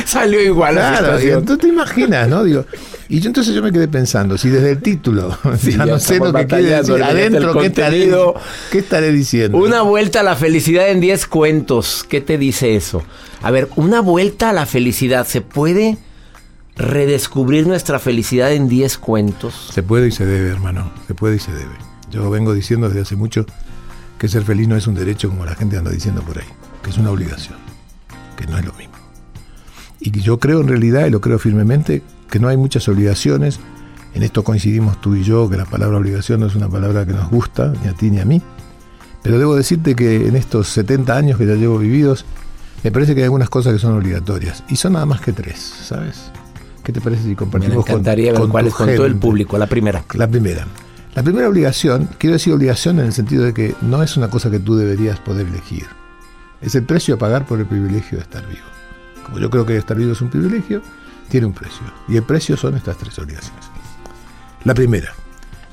Salió 0.05 0.41
igual 0.41 0.75
la 0.75 0.99
Claro, 0.99 1.21
y 1.21 1.27
entonces 1.29 1.57
te 1.59 1.67
imaginas, 1.67 2.29
¿no? 2.29 2.43
Digo, 2.43 2.65
y 3.09 3.19
yo 3.19 3.27
entonces 3.27 3.53
yo 3.53 3.61
me 3.61 3.73
quedé 3.73 3.89
pensando, 3.89 4.37
si 4.37 4.49
desde 4.49 4.71
el 4.71 4.81
título 4.81 5.37
Sí, 5.59 5.71
ya 5.71 5.79
ya 5.79 5.85
no 5.85 5.99
sé 5.99 6.19
lo 6.19 6.31
que 6.31 6.47
quiere 6.47 6.77
decir 6.77 7.03
adentro, 7.03 7.53
¿qué 7.59 7.65
estaré. 7.65 8.09
¿qué 8.71 8.77
estaré 8.79 9.11
diciendo? 9.11 9.57
Una 9.57 9.81
vuelta 9.81 10.21
a 10.21 10.23
la 10.23 10.35
felicidad 10.35 10.89
en 10.89 11.01
10 11.01 11.27
cuentos. 11.27 12.05
¿Qué 12.07 12.21
te 12.21 12.37
dice 12.37 12.75
eso? 12.75 13.03
A 13.41 13.51
ver, 13.51 13.67
una 13.75 13.99
vuelta 13.99 14.49
a 14.51 14.53
la 14.53 14.65
felicidad. 14.65 15.27
¿Se 15.27 15.41
puede 15.41 15.97
redescubrir 16.77 17.67
nuestra 17.67 17.99
felicidad 17.99 18.51
en 18.53 18.67
10 18.67 18.97
cuentos? 18.97 19.69
Se 19.73 19.83
puede 19.83 20.07
y 20.07 20.11
se 20.11 20.25
debe, 20.25 20.49
hermano. 20.49 20.91
Se 21.07 21.13
puede 21.13 21.37
y 21.37 21.39
se 21.39 21.51
debe. 21.51 21.73
Yo 22.11 22.29
vengo 22.29 22.53
diciendo 22.53 22.87
desde 22.87 23.01
hace 23.01 23.15
mucho 23.15 23.45
que 24.17 24.27
ser 24.27 24.43
feliz 24.43 24.67
no 24.67 24.75
es 24.75 24.87
un 24.87 24.95
derecho 24.95 25.29
como 25.29 25.45
la 25.45 25.55
gente 25.55 25.77
anda 25.77 25.91
diciendo 25.91 26.21
por 26.21 26.39
ahí, 26.39 26.47
que 26.81 26.89
es 26.89 26.97
una 26.97 27.11
obligación, 27.11 27.57
que 28.35 28.47
no 28.47 28.57
es 28.57 28.65
lo 28.65 28.73
mismo. 28.73 28.95
Y 29.99 30.11
yo 30.11 30.39
creo 30.39 30.61
en 30.61 30.67
realidad, 30.67 31.05
y 31.07 31.09
lo 31.09 31.21
creo 31.21 31.39
firmemente, 31.39 32.01
que 32.29 32.39
no 32.39 32.47
hay 32.47 32.57
muchas 32.57 32.87
obligaciones. 32.87 33.59
En 34.13 34.23
esto 34.23 34.43
coincidimos 34.43 34.99
tú 35.01 35.15
y 35.15 35.23
yo, 35.23 35.49
que 35.49 35.57
la 35.57 35.65
palabra 35.65 35.97
obligación 35.97 36.39
no 36.39 36.47
es 36.47 36.55
una 36.55 36.69
palabra 36.69 37.05
que 37.05 37.13
nos 37.13 37.29
gusta, 37.29 37.73
ni 37.83 37.89
a 37.89 37.93
ti 37.93 38.09
ni 38.09 38.19
a 38.19 38.25
mí. 38.25 38.41
Pero 39.21 39.39
debo 39.39 39.55
decirte 39.55 39.95
que 39.95 40.27
en 40.27 40.35
estos 40.35 40.69
70 40.69 41.15
años 41.15 41.37
que 41.37 41.45
ya 41.45 41.55
llevo 41.55 41.77
vividos, 41.77 42.25
me 42.83 42.91
parece 42.91 43.13
que 43.13 43.21
hay 43.21 43.25
algunas 43.25 43.49
cosas 43.49 43.73
que 43.73 43.79
son 43.79 43.97
obligatorias. 43.97 44.63
Y 44.69 44.77
son 44.77 44.93
nada 44.93 45.05
más 45.05 45.21
que 45.21 45.33
tres, 45.33 45.59
¿sabes? 45.59 46.31
¿Qué 46.87 46.93
te 46.93 47.01
parece 47.01 47.23
si 47.23 47.29
Me 47.31 47.35
compartimos 47.35 47.85
con- 47.85 48.01
ver 48.01 48.31
con 48.71 48.95
todo 48.95 49.05
el 49.05 49.17
público. 49.17 49.57
La 49.57 49.67
primera. 49.67 50.05
La 50.13 50.25
primera. 50.25 50.65
La 51.15 51.21
primera 51.21 51.49
obligación, 51.49 52.07
quiero 52.17 52.35
decir 52.35 52.53
obligación 52.53 52.99
en 52.99 53.07
el 53.07 53.11
sentido 53.11 53.43
de 53.43 53.53
que 53.53 53.75
no 53.81 54.01
es 54.03 54.15
una 54.15 54.29
cosa 54.29 54.49
que 54.49 54.59
tú 54.59 54.77
deberías 54.77 55.19
poder 55.19 55.47
elegir. 55.47 55.85
Es 56.61 56.75
el 56.75 56.83
precio 56.85 57.15
a 57.15 57.17
pagar 57.17 57.45
por 57.45 57.59
el 57.59 57.65
privilegio 57.65 58.19
de 58.19 58.23
estar 58.23 58.47
vivo. 58.47 58.63
Como 59.25 59.37
yo 59.37 59.49
creo 59.49 59.65
que 59.65 59.75
estar 59.75 59.97
vivo 59.97 60.13
es 60.13 60.21
un 60.21 60.29
privilegio, 60.29 60.81
tiene 61.27 61.47
un 61.47 61.51
precio. 61.51 61.81
Y 62.07 62.15
el 62.15 62.23
precio 62.23 62.55
son 62.55 62.77
estas 62.77 62.95
tres 62.97 63.19
obligaciones. 63.19 63.65
La 64.63 64.73
primera, 64.73 65.11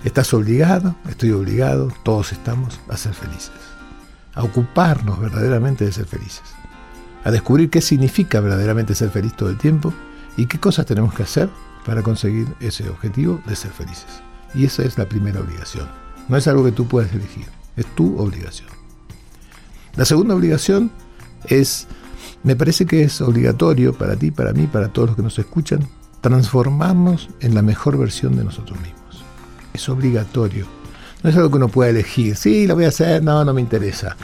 estás 0.03 0.35
obligado, 0.35 0.97
estoy 1.09 1.31
obligado, 1.31 1.93
todos 2.03 2.33
estamos 2.33 2.81
a 2.89 2.97
ser 2.97 3.15
felices. 3.15 3.53
A 4.35 4.43
ocuparnos 4.43 5.21
verdaderamente 5.21 5.85
de 5.85 5.93
ser 5.93 6.07
felices. 6.07 6.43
A 7.23 7.31
descubrir 7.31 7.71
qué 7.71 7.81
significa 7.81 8.41
verdaderamente 8.41 8.97
ser 8.97 9.11
feliz 9.11 9.33
todo 9.37 9.51
el 9.51 9.59
tiempo 9.59 9.95
y 10.37 10.47
qué 10.47 10.59
cosas 10.59 10.87
tenemos 10.87 11.15
que 11.15 11.23
hacer 11.23 11.49
para 11.85 12.03
conseguir 12.03 12.49
ese 12.61 12.89
objetivo 12.89 13.41
de 13.47 13.57
ser 13.57 13.71
felices. 13.71 14.23
Y 14.55 14.65
esa 14.65 14.85
es 14.85 14.99
la 14.99 15.09
primera 15.09 15.41
obligación. 15.41 15.89
No 16.29 16.37
es 16.37 16.47
algo 16.49 16.65
que 16.65 16.73
tú 16.73 16.87
puedas 16.87 17.13
elegir, 17.13 17.47
es 17.77 17.87
tu 17.95 18.19
obligación. 18.19 18.69
La 19.97 20.05
segunda 20.05 20.35
obligación 20.35 20.91
es, 21.47 21.87
me 22.43 22.57
parece 22.57 22.87
que 22.87 23.03
es 23.03 23.21
obligatorio 23.21 23.93
para 23.93 24.17
ti, 24.17 24.31
para 24.31 24.53
mí, 24.53 24.67
para 24.67 24.89
todos 24.89 25.11
los 25.11 25.17
que 25.17 25.23
nos 25.23 25.39
escuchan, 25.39 25.87
transformarnos 26.21 27.29
en 27.41 27.55
la 27.55 27.63
mejor 27.63 27.99
versión 27.99 28.37
de 28.37 28.45
nosotros 28.45 28.81
mismos. 28.81 29.25
Es 29.73 29.89
obligatorio. 29.89 30.67
No 31.23 31.31
es 31.31 31.37
algo 31.37 31.51
que 31.51 31.57
uno 31.57 31.69
pueda 31.69 31.91
elegir. 31.91 32.37
Sí, 32.37 32.67
lo 32.67 32.75
voy 32.75 32.87
a 32.87 32.89
hacer, 32.89 33.23
no, 33.23 33.45
no 33.45 33.55
me 33.55 33.61
interesa. 33.61 34.17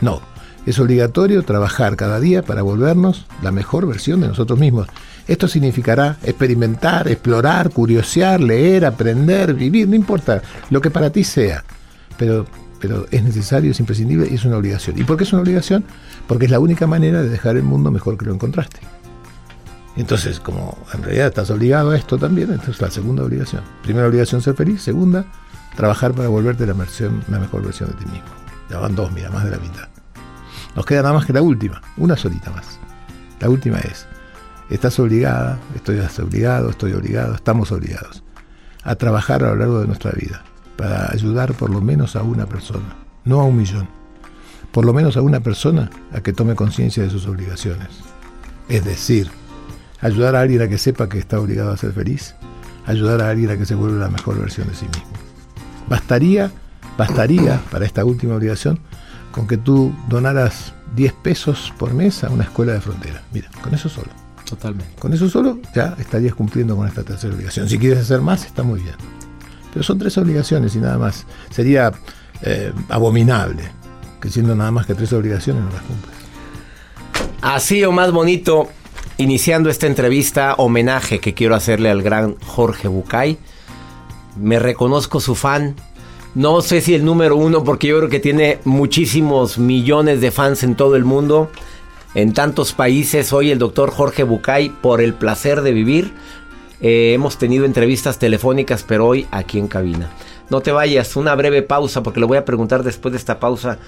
No, 0.00 0.20
es 0.66 0.78
obligatorio 0.78 1.44
trabajar 1.44 1.96
cada 1.96 2.20
día 2.20 2.42
para 2.42 2.62
volvernos 2.62 3.26
la 3.42 3.52
mejor 3.52 3.86
versión 3.86 4.20
de 4.20 4.28
nosotros 4.28 4.58
mismos. 4.58 4.88
Esto 5.26 5.48
significará 5.48 6.18
experimentar, 6.22 7.08
explorar, 7.08 7.70
curiosear, 7.70 8.40
leer, 8.40 8.84
aprender, 8.84 9.54
vivir, 9.54 9.88
no 9.88 9.96
importa 9.96 10.42
lo 10.70 10.80
que 10.80 10.90
para 10.90 11.10
ti 11.10 11.24
sea. 11.24 11.64
Pero, 12.16 12.46
pero 12.80 13.06
es 13.10 13.22
necesario, 13.22 13.72
es 13.72 13.80
imprescindible 13.80 14.28
y 14.30 14.34
es 14.34 14.44
una 14.44 14.56
obligación. 14.56 14.98
¿Y 14.98 15.04
por 15.04 15.16
qué 15.16 15.24
es 15.24 15.32
una 15.32 15.42
obligación? 15.42 15.84
Porque 16.28 16.44
es 16.44 16.50
la 16.50 16.60
única 16.60 16.86
manera 16.86 17.22
de 17.22 17.28
dejar 17.28 17.56
el 17.56 17.64
mundo 17.64 17.90
mejor 17.90 18.16
que 18.16 18.24
lo 18.24 18.34
encontraste. 18.34 18.78
Entonces, 19.96 20.40
como 20.40 20.76
en 20.92 21.02
realidad 21.02 21.28
estás 21.28 21.50
obligado 21.50 21.90
a 21.90 21.96
esto 21.96 22.18
también, 22.18 22.52
entonces 22.52 22.80
la 22.80 22.90
segunda 22.90 23.24
obligación. 23.24 23.62
Primera 23.82 24.06
obligación 24.06 24.42
ser 24.42 24.54
feliz, 24.54 24.82
segunda, 24.82 25.24
trabajar 25.74 26.12
para 26.12 26.28
volverte 26.28 26.66
la, 26.66 26.74
versión, 26.74 27.24
la 27.28 27.38
mejor 27.38 27.62
versión 27.62 27.90
de 27.90 27.96
ti 27.96 28.04
mismo. 28.04 28.28
Ya 28.70 28.78
van 28.78 28.94
dos, 28.94 29.10
mira, 29.12 29.30
más 29.30 29.44
de 29.44 29.50
la 29.52 29.58
mitad. 29.58 29.88
Nos 30.74 30.84
queda 30.84 31.02
nada 31.02 31.14
más 31.14 31.24
que 31.24 31.32
la 31.32 31.40
última, 31.40 31.80
una 31.96 32.16
solita 32.16 32.50
más. 32.50 32.78
La 33.40 33.48
última 33.48 33.78
es, 33.78 34.06
estás 34.70 34.98
obligada, 34.98 35.58
estoy 35.74 35.98
obligado, 35.98 36.70
estoy 36.70 36.92
obligado, 36.92 37.34
estamos 37.34 37.72
obligados 37.72 38.22
a 38.82 38.94
trabajar 38.94 39.44
a 39.44 39.48
lo 39.48 39.56
largo 39.56 39.80
de 39.80 39.86
nuestra 39.86 40.12
vida 40.12 40.42
para 40.76 41.10
ayudar 41.10 41.54
por 41.54 41.70
lo 41.70 41.80
menos 41.80 42.16
a 42.16 42.22
una 42.22 42.46
persona, 42.46 42.96
no 43.24 43.40
a 43.40 43.44
un 43.44 43.56
millón, 43.56 43.88
por 44.72 44.84
lo 44.84 44.92
menos 44.92 45.16
a 45.16 45.22
una 45.22 45.40
persona 45.40 45.90
a 46.12 46.20
que 46.20 46.32
tome 46.32 46.54
conciencia 46.54 47.02
de 47.02 47.10
sus 47.10 47.26
obligaciones. 47.26 47.88
Es 48.68 48.84
decir, 48.84 49.30
ayudar 50.00 50.36
a 50.36 50.40
alguien 50.40 50.62
a 50.62 50.68
que 50.68 50.78
sepa 50.78 51.08
que 51.08 51.18
está 51.18 51.40
obligado 51.40 51.72
a 51.72 51.76
ser 51.76 51.92
feliz, 51.92 52.34
ayudar 52.86 53.22
a 53.22 53.30
alguien 53.30 53.50
a 53.50 53.56
que 53.56 53.66
se 53.66 53.74
vuelva 53.74 54.04
la 54.04 54.10
mejor 54.10 54.38
versión 54.38 54.68
de 54.68 54.74
sí 54.74 54.86
mismo. 54.86 55.12
Bastaría, 55.88 56.50
bastaría 56.98 57.60
para 57.70 57.86
esta 57.86 58.04
última 58.04 58.34
obligación 58.34 58.80
con 59.32 59.46
que 59.46 59.56
tú 59.56 59.94
donaras 60.08 60.72
10 60.94 61.12
pesos 61.12 61.72
por 61.78 61.94
mes 61.94 62.24
a 62.24 62.30
una 62.30 62.44
escuela 62.44 62.72
de 62.72 62.80
frontera. 62.80 63.22
Mira, 63.32 63.50
con 63.62 63.74
eso 63.74 63.88
solo. 63.88 64.25
Totalmente. 64.48 64.94
Con 64.98 65.12
eso 65.12 65.28
solo 65.28 65.58
ya 65.74 65.96
estarías 65.98 66.34
cumpliendo 66.34 66.76
con 66.76 66.86
esta 66.86 67.02
tercera 67.02 67.34
obligación. 67.34 67.68
Si 67.68 67.78
quieres 67.78 67.98
hacer 67.98 68.20
más, 68.20 68.46
está 68.46 68.62
muy 68.62 68.80
bien. 68.80 68.94
Pero 69.72 69.82
son 69.82 69.98
tres 69.98 70.16
obligaciones 70.16 70.74
y 70.76 70.78
nada 70.78 70.98
más. 70.98 71.26
Sería 71.50 71.92
eh, 72.42 72.72
abominable 72.88 73.64
que 74.20 74.30
siendo 74.30 74.54
nada 74.54 74.70
más 74.70 74.86
que 74.86 74.94
tres 74.94 75.12
obligaciones 75.12 75.64
no 75.64 75.70
las 75.70 75.82
cumples. 75.82 76.14
Así 77.42 77.84
o 77.84 77.92
más 77.92 78.12
bonito, 78.12 78.68
iniciando 79.18 79.68
esta 79.68 79.86
entrevista, 79.86 80.54
homenaje 80.54 81.18
que 81.20 81.34
quiero 81.34 81.54
hacerle 81.54 81.90
al 81.90 82.02
gran 82.02 82.36
Jorge 82.40 82.88
Bucay. 82.88 83.38
Me 84.40 84.58
reconozco 84.58 85.20
su 85.20 85.34
fan, 85.34 85.74
no 86.34 86.60
sé 86.60 86.80
si 86.80 86.94
el 86.94 87.04
número 87.04 87.36
uno, 87.36 87.64
porque 87.64 87.88
yo 87.88 87.98
creo 87.98 88.08
que 88.08 88.20
tiene 88.20 88.58
muchísimos 88.64 89.58
millones 89.58 90.20
de 90.20 90.30
fans 90.30 90.62
en 90.62 90.74
todo 90.74 90.96
el 90.96 91.04
mundo, 91.04 91.50
en 92.14 92.32
tantos 92.32 92.72
países. 92.72 93.32
Hoy 93.32 93.50
el 93.50 93.58
doctor 93.58 93.90
Jorge 93.90 94.22
Bucay, 94.22 94.68
por 94.68 95.00
el 95.00 95.14
placer 95.14 95.62
de 95.62 95.72
vivir. 95.72 96.12
Eh, 96.80 97.12
hemos 97.14 97.38
tenido 97.38 97.64
entrevistas 97.64 98.18
telefónicas, 98.18 98.84
pero 98.86 99.06
hoy 99.06 99.26
aquí 99.30 99.58
en 99.58 99.68
cabina. 99.68 100.10
No 100.50 100.60
te 100.60 100.72
vayas, 100.72 101.16
una 101.16 101.34
breve 101.34 101.62
pausa, 101.62 102.02
porque 102.02 102.20
le 102.20 102.26
voy 102.26 102.38
a 102.38 102.44
preguntar 102.44 102.82
después 102.82 103.12
de 103.12 103.18
esta 103.18 103.40
pausa. 103.40 103.78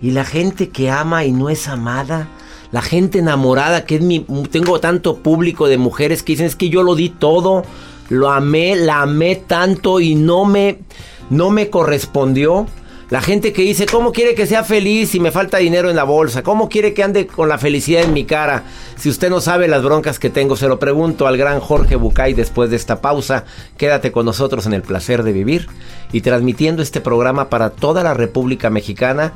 ¿Y 0.00 0.12
la 0.12 0.24
gente 0.24 0.68
que 0.68 0.90
ama 0.90 1.24
y 1.24 1.32
no 1.32 1.50
es 1.50 1.68
amada? 1.68 2.28
La 2.72 2.82
gente 2.82 3.18
enamorada, 3.18 3.84
que 3.84 3.96
es 3.96 4.02
mi. 4.02 4.20
Tengo 4.50 4.80
tanto 4.80 5.18
público 5.18 5.68
de 5.68 5.78
mujeres 5.78 6.22
que 6.22 6.32
dicen 6.32 6.46
es 6.46 6.56
que 6.56 6.68
yo 6.68 6.82
lo 6.82 6.94
di 6.94 7.10
todo, 7.10 7.64
lo 8.08 8.30
amé, 8.30 8.76
la 8.76 9.02
amé 9.02 9.36
tanto 9.36 10.00
y 10.00 10.14
no 10.14 10.44
me 10.44 10.80
no 11.30 11.50
me 11.50 11.70
correspondió. 11.70 12.66
La 13.08 13.20
gente 13.20 13.52
que 13.52 13.62
dice, 13.62 13.86
¿cómo 13.86 14.10
quiere 14.10 14.34
que 14.34 14.46
sea 14.46 14.64
feliz 14.64 15.10
si 15.10 15.20
me 15.20 15.30
falta 15.30 15.58
dinero 15.58 15.88
en 15.88 15.94
la 15.94 16.02
bolsa? 16.02 16.42
¿Cómo 16.42 16.68
quiere 16.68 16.92
que 16.92 17.04
ande 17.04 17.28
con 17.28 17.48
la 17.48 17.56
felicidad 17.56 18.02
en 18.02 18.12
mi 18.12 18.24
cara? 18.24 18.64
Si 18.96 19.08
usted 19.08 19.30
no 19.30 19.40
sabe 19.40 19.68
las 19.68 19.84
broncas 19.84 20.18
que 20.18 20.28
tengo, 20.28 20.56
se 20.56 20.66
lo 20.66 20.80
pregunto 20.80 21.28
al 21.28 21.36
gran 21.36 21.60
Jorge 21.60 21.94
Bucay 21.94 22.34
después 22.34 22.68
de 22.68 22.74
esta 22.74 23.00
pausa. 23.00 23.44
Quédate 23.76 24.10
con 24.10 24.26
nosotros 24.26 24.66
en 24.66 24.72
el 24.72 24.82
placer 24.82 25.22
de 25.22 25.32
vivir 25.32 25.68
y 26.10 26.22
transmitiendo 26.22 26.82
este 26.82 27.00
programa 27.00 27.48
para 27.48 27.70
toda 27.70 28.02
la 28.02 28.12
República 28.12 28.70
Mexicana 28.70 29.34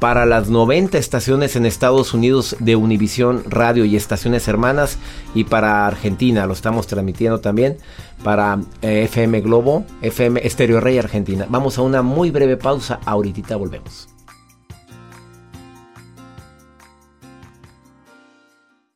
para 0.00 0.26
las 0.26 0.48
90 0.48 0.98
estaciones 0.98 1.54
en 1.54 1.66
Estados 1.66 2.14
Unidos 2.14 2.56
de 2.58 2.74
Univisión 2.74 3.44
Radio 3.46 3.84
y 3.84 3.96
estaciones 3.96 4.48
hermanas 4.48 4.98
y 5.34 5.44
para 5.44 5.86
Argentina 5.86 6.46
lo 6.46 6.54
estamos 6.54 6.86
transmitiendo 6.86 7.40
también 7.40 7.76
para 8.24 8.58
eh, 8.82 9.04
FM 9.04 9.42
Globo, 9.42 9.84
FM 10.02 10.40
Estéreo 10.44 10.80
Rey 10.80 10.98
Argentina. 10.98 11.46
Vamos 11.48 11.78
a 11.78 11.82
una 11.82 12.02
muy 12.02 12.30
breve 12.30 12.56
pausa, 12.56 12.98
ahorita 13.04 13.56
volvemos. 13.56 14.09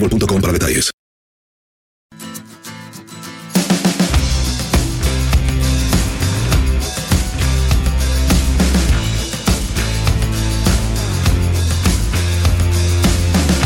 boostmobile.com 0.00 0.40
para 0.40 0.52
detalles. 0.52 0.90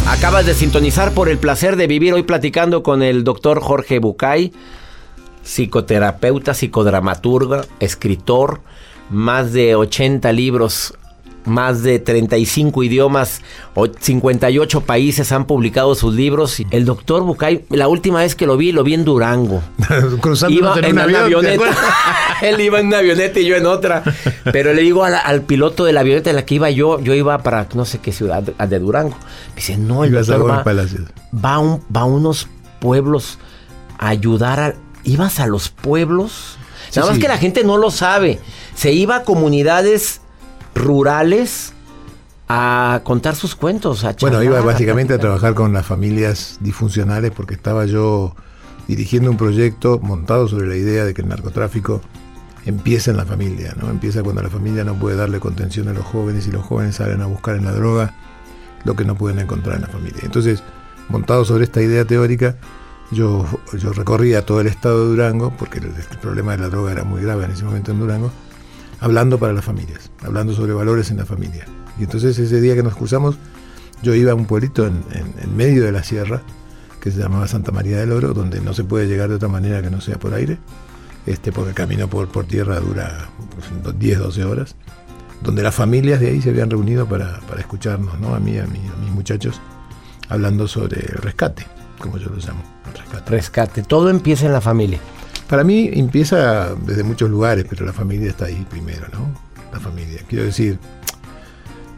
Acabas 0.07 0.47
de 0.47 0.55
sintonizar 0.55 1.13
por 1.15 1.29
el 1.29 1.39
placer 1.39 1.75
de 1.75 1.89
vivir 1.89 2.15
hoy 2.15 2.23
platicando 2.23 2.85
con 2.85 3.03
el 3.03 3.25
doctor 3.25 3.61
Jorge 3.61 3.99
Bucay, 3.99 4.53
psicoterapeuta, 5.43 6.55
psicodramaturga, 6.55 7.65
escritor, 7.81 8.61
más 9.11 9.53
de 9.53 9.75
80 9.75 10.33
libros 10.33 10.95
más 11.45 11.83
de 11.83 11.99
35 11.99 12.83
idiomas, 12.83 13.41
o 13.75 13.87
58 13.89 14.81
países 14.83 15.33
han 15.33 15.47
publicado 15.47 15.95
sus 15.95 16.15
libros. 16.15 16.63
El 16.71 16.85
doctor 16.85 17.23
Bucay, 17.25 17.65
la 17.71 17.89
última 17.89 18.21
vez 18.21 18.35
que 18.35 18.47
lo 18.47 18.57
vi, 18.57 18.73
lo 18.73 18.85
vi 18.85 18.95
en 18.95 19.05
Durango. 19.05 19.63
Cruzándonos 20.21 20.77
Iba 20.77 20.89
en, 20.89 20.93
un 20.99 21.03
una 21.05 21.25
avión, 21.25 21.43
¿te 21.43 21.49
avioneta. 21.55 21.77
Él 22.43 22.61
iba 22.61 22.81
en 22.81 22.87
una 22.89 22.99
avioneta 22.99 23.41
y 23.41 23.47
yo 23.47 23.57
en 23.57 23.67
otra. 23.67 24.03
Pero 24.53 24.73
le 24.75 24.83
digo 24.83 25.05
al, 25.05 25.15
al 25.15 25.43
piloto 25.43 25.85
de 25.85 25.93
la 25.93 26.01
avioneta 26.01 26.31
en 26.31 26.37
la 26.37 26.45
que 26.45 26.55
iba 26.57 26.71
yo, 26.71 27.01
yo 27.01 27.15
iba 27.15 27.39
para 27.39 27.67
no 27.75 27.85
sé 27.85 27.99
qué 27.99 28.13
ciudad, 28.13 28.43
de 28.43 28.79
Durango. 28.79 29.17
Me 29.51 29.57
dice, 29.57 29.77
no, 29.77 30.05
el 30.05 30.13
doctor 30.13 30.49
va, 30.49 30.65
va, 30.65 31.55
a 31.55 31.59
un- 31.59 31.81
va 31.95 32.01
a 32.01 32.05
unos 32.05 32.49
pueblos 32.81 33.39
a 33.99 34.09
ayudar 34.09 34.61
a... 34.61 34.75
¿Ibas 35.05 35.41
a 35.41 35.47
los 35.49 35.69
pueblos? 35.69 36.57
Sí, 36.91 37.01
Nada 37.01 37.09
más 37.11 37.17
sí. 37.17 37.23
que 37.23 37.29
la 37.29 37.39
gente 37.39 37.65
no 37.65 37.77
lo 37.77 37.91
sabe. 37.91 38.39
Se 38.75 38.93
iba 38.93 39.17
a 39.17 39.23
comunidades 39.25 40.21
rurales 40.75 41.73
a 42.49 43.01
contar 43.05 43.35
sus 43.35 43.55
cuentos. 43.55 44.05
A 44.05 44.15
Bueno, 44.21 44.43
iba 44.43 44.61
básicamente 44.61 45.15
a 45.15 45.19
trabajar 45.19 45.55
con 45.55 45.73
las 45.73 45.87
familias 45.87 46.59
disfuncionales 46.61 47.31
porque 47.31 47.55
estaba 47.55 47.87
yo 47.87 48.35
dirigiendo 48.89 49.31
un 49.31 49.37
proyecto 49.37 49.99
montado 50.03 50.49
sobre 50.49 50.67
la 50.67 50.77
idea 50.77 51.05
de 51.05 51.15
que 51.15 51.23
el 51.23 51.29
narcotráfico 51.29 52.01
empieza 52.67 53.11
en 53.11 53.17
la 53.17 53.25
familia, 53.25 53.75
¿no? 53.81 53.91
Empieza 53.91 54.23
cuando 54.23 54.43
la 54.43 54.51
familia 54.51 54.85
no 54.85 54.95
puede 54.95 55.17
darle 55.17 55.41
contención 55.41 55.89
a 55.89 55.93
los 55.93 56.05
jóvenes 56.05 56.47
y 56.47 56.53
los 56.53 56.65
jóvenes 56.65 56.97
salen 56.97 57.23
a 57.23 57.27
buscar 57.27 57.57
en 57.57 57.65
la 57.65 57.73
droga 57.73 58.15
lo 58.85 58.95
que 58.95 59.05
no 59.05 59.15
pueden 59.15 59.39
encontrar 59.39 59.77
en 59.77 59.83
la 59.83 59.89
familia. 59.89 60.21
Entonces, 60.23 60.63
montado 61.09 61.45
sobre 61.45 61.65
esta 61.65 61.81
idea 61.81 62.05
teórica, 62.05 62.57
yo, 63.11 63.47
yo 63.79 63.93
recorría 63.93 64.45
todo 64.45 64.61
el 64.61 64.67
estado 64.67 65.05
de 65.05 65.11
Durango, 65.11 65.53
porque 65.59 65.79
el, 65.79 65.87
el 65.87 66.19
problema 66.21 66.53
de 66.53 66.59
la 66.59 66.69
droga 66.69 66.93
era 66.93 67.05
muy 67.05 67.23
grave 67.23 67.45
en 67.45 67.53
ese 67.53 67.65
momento 67.65 67.93
en 67.93 68.01
Durango, 68.01 68.31
hablando 69.03 69.39
para 69.39 69.53
las 69.53 69.65
familias, 69.65 70.11
hablando 70.23 70.55
sobre 70.55 70.73
valores 70.73 71.11
en 71.11 71.19
la 71.19 71.27
familia. 71.27 71.67
Y 71.99 72.05
entonces 72.05 72.39
ese 72.39 72.61
día 72.61 72.75
que 72.75 72.83
nos 72.83 72.95
cruzamos, 72.97 73.37
yo 74.03 74.15
iba 74.15 74.33
a 74.33 74.35
un 74.35 74.47
pueblito 74.47 74.87
en, 74.87 75.03
en- 75.13 75.57
medio 75.57 75.85
de 75.85 75.93
la 75.93 76.03
sierra, 76.03 76.41
que 77.01 77.11
se 77.11 77.19
llamaba 77.19 77.47
Santa 77.49 77.73
María 77.73 77.99
del 77.99 78.13
Oro, 78.13 78.33
donde 78.33 78.61
no 78.61 78.73
se 78.75 78.85
puede 78.85 79.07
llegar 79.09 79.29
de 79.29 79.35
otra 79.35 79.49
manera 79.49 79.83
que 79.83 79.91
no 79.91 80.01
sea 80.01 80.19
por 80.19 80.33
aire, 80.35 80.59
este, 81.27 81.53
porque 81.53 81.71
el 81.71 81.75
camino 81.75 82.09
por, 82.09 82.29
por 82.29 82.45
tierra 82.47 82.79
dura 82.81 83.29
pues, 83.83 83.99
10, 83.99 84.19
12 84.21 84.45
horas, 84.45 84.77
donde 85.43 85.63
las 85.63 85.75
familias 85.75 86.21
de 86.21 86.29
ahí 86.29 86.41
se 86.41 86.51
habían 86.51 86.71
reunido 86.71 87.07
para, 87.07 87.41
para 87.41 87.61
escucharnos, 87.61 88.19
¿no? 88.21 88.35
a 88.35 88.39
mí, 88.41 88.57
a, 88.59 88.67
mí, 88.67 88.79
a 88.97 89.01
mis 89.03 89.11
muchachos, 89.11 89.61
hablando 90.29 90.69
sobre 90.69 91.01
el 91.01 91.19
rescate, 91.19 91.67
como 91.99 92.19
yo 92.19 92.29
lo 92.31 92.37
llamo, 92.37 92.63
el 92.87 92.99
rescate. 93.01 93.31
Rescate. 93.31 93.83
Todo 93.83 94.09
empieza 94.11 94.47
en 94.47 94.53
la 94.53 94.61
familia. 94.61 95.01
Para 95.53 95.65
mí 95.65 95.91
empieza 95.93 96.75
desde 96.77 97.03
muchos 97.03 97.29
lugares, 97.29 97.67
pero 97.69 97.85
la 97.85 97.93
familia 97.93 98.31
está 98.31 98.47
ahí 98.47 98.67
primero, 98.71 99.07
¿no? 99.13 99.29
La 99.71 99.81
familia. 99.81 100.23
Quiero 100.27 100.47
decir, 100.47 100.79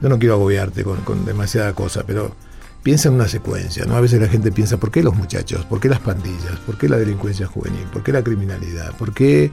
yo 0.02 0.08
no 0.08 0.18
quiero 0.18 0.34
agobiarte 0.34 0.82
con, 0.82 0.96
con 1.02 1.24
demasiada 1.24 1.72
cosa, 1.72 2.02
pero 2.04 2.34
piensa 2.82 3.10
en 3.10 3.14
una 3.14 3.28
secuencia, 3.28 3.84
¿no? 3.84 3.94
A 3.94 4.00
veces 4.00 4.20
la 4.20 4.26
gente 4.26 4.50
piensa, 4.50 4.78
¿por 4.78 4.90
qué 4.90 5.04
los 5.04 5.14
muchachos? 5.14 5.64
¿Por 5.66 5.78
qué 5.78 5.88
las 5.88 6.00
pandillas? 6.00 6.58
¿Por 6.66 6.76
qué 6.76 6.88
la 6.88 6.96
delincuencia 6.96 7.46
juvenil? 7.46 7.84
¿Por 7.92 8.02
qué 8.02 8.10
la 8.10 8.24
criminalidad? 8.24 8.92
¿Por 8.96 9.14
qué, 9.14 9.52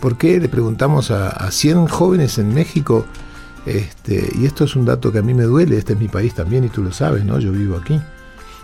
por 0.00 0.16
qué 0.16 0.40
le 0.40 0.48
preguntamos 0.48 1.10
a, 1.10 1.28
a 1.28 1.50
100 1.50 1.88
jóvenes 1.88 2.38
en 2.38 2.54
México, 2.54 3.04
este, 3.66 4.30
y 4.40 4.46
esto 4.46 4.64
es 4.64 4.76
un 4.76 4.86
dato 4.86 5.12
que 5.12 5.18
a 5.18 5.22
mí 5.22 5.34
me 5.34 5.42
duele, 5.42 5.76
este 5.76 5.92
es 5.92 5.98
mi 5.98 6.08
país 6.08 6.32
también 6.32 6.64
y 6.64 6.70
tú 6.70 6.82
lo 6.82 6.90
sabes, 6.90 7.22
¿no? 7.26 7.38
Yo 7.38 7.52
vivo 7.52 7.76
aquí. 7.76 8.00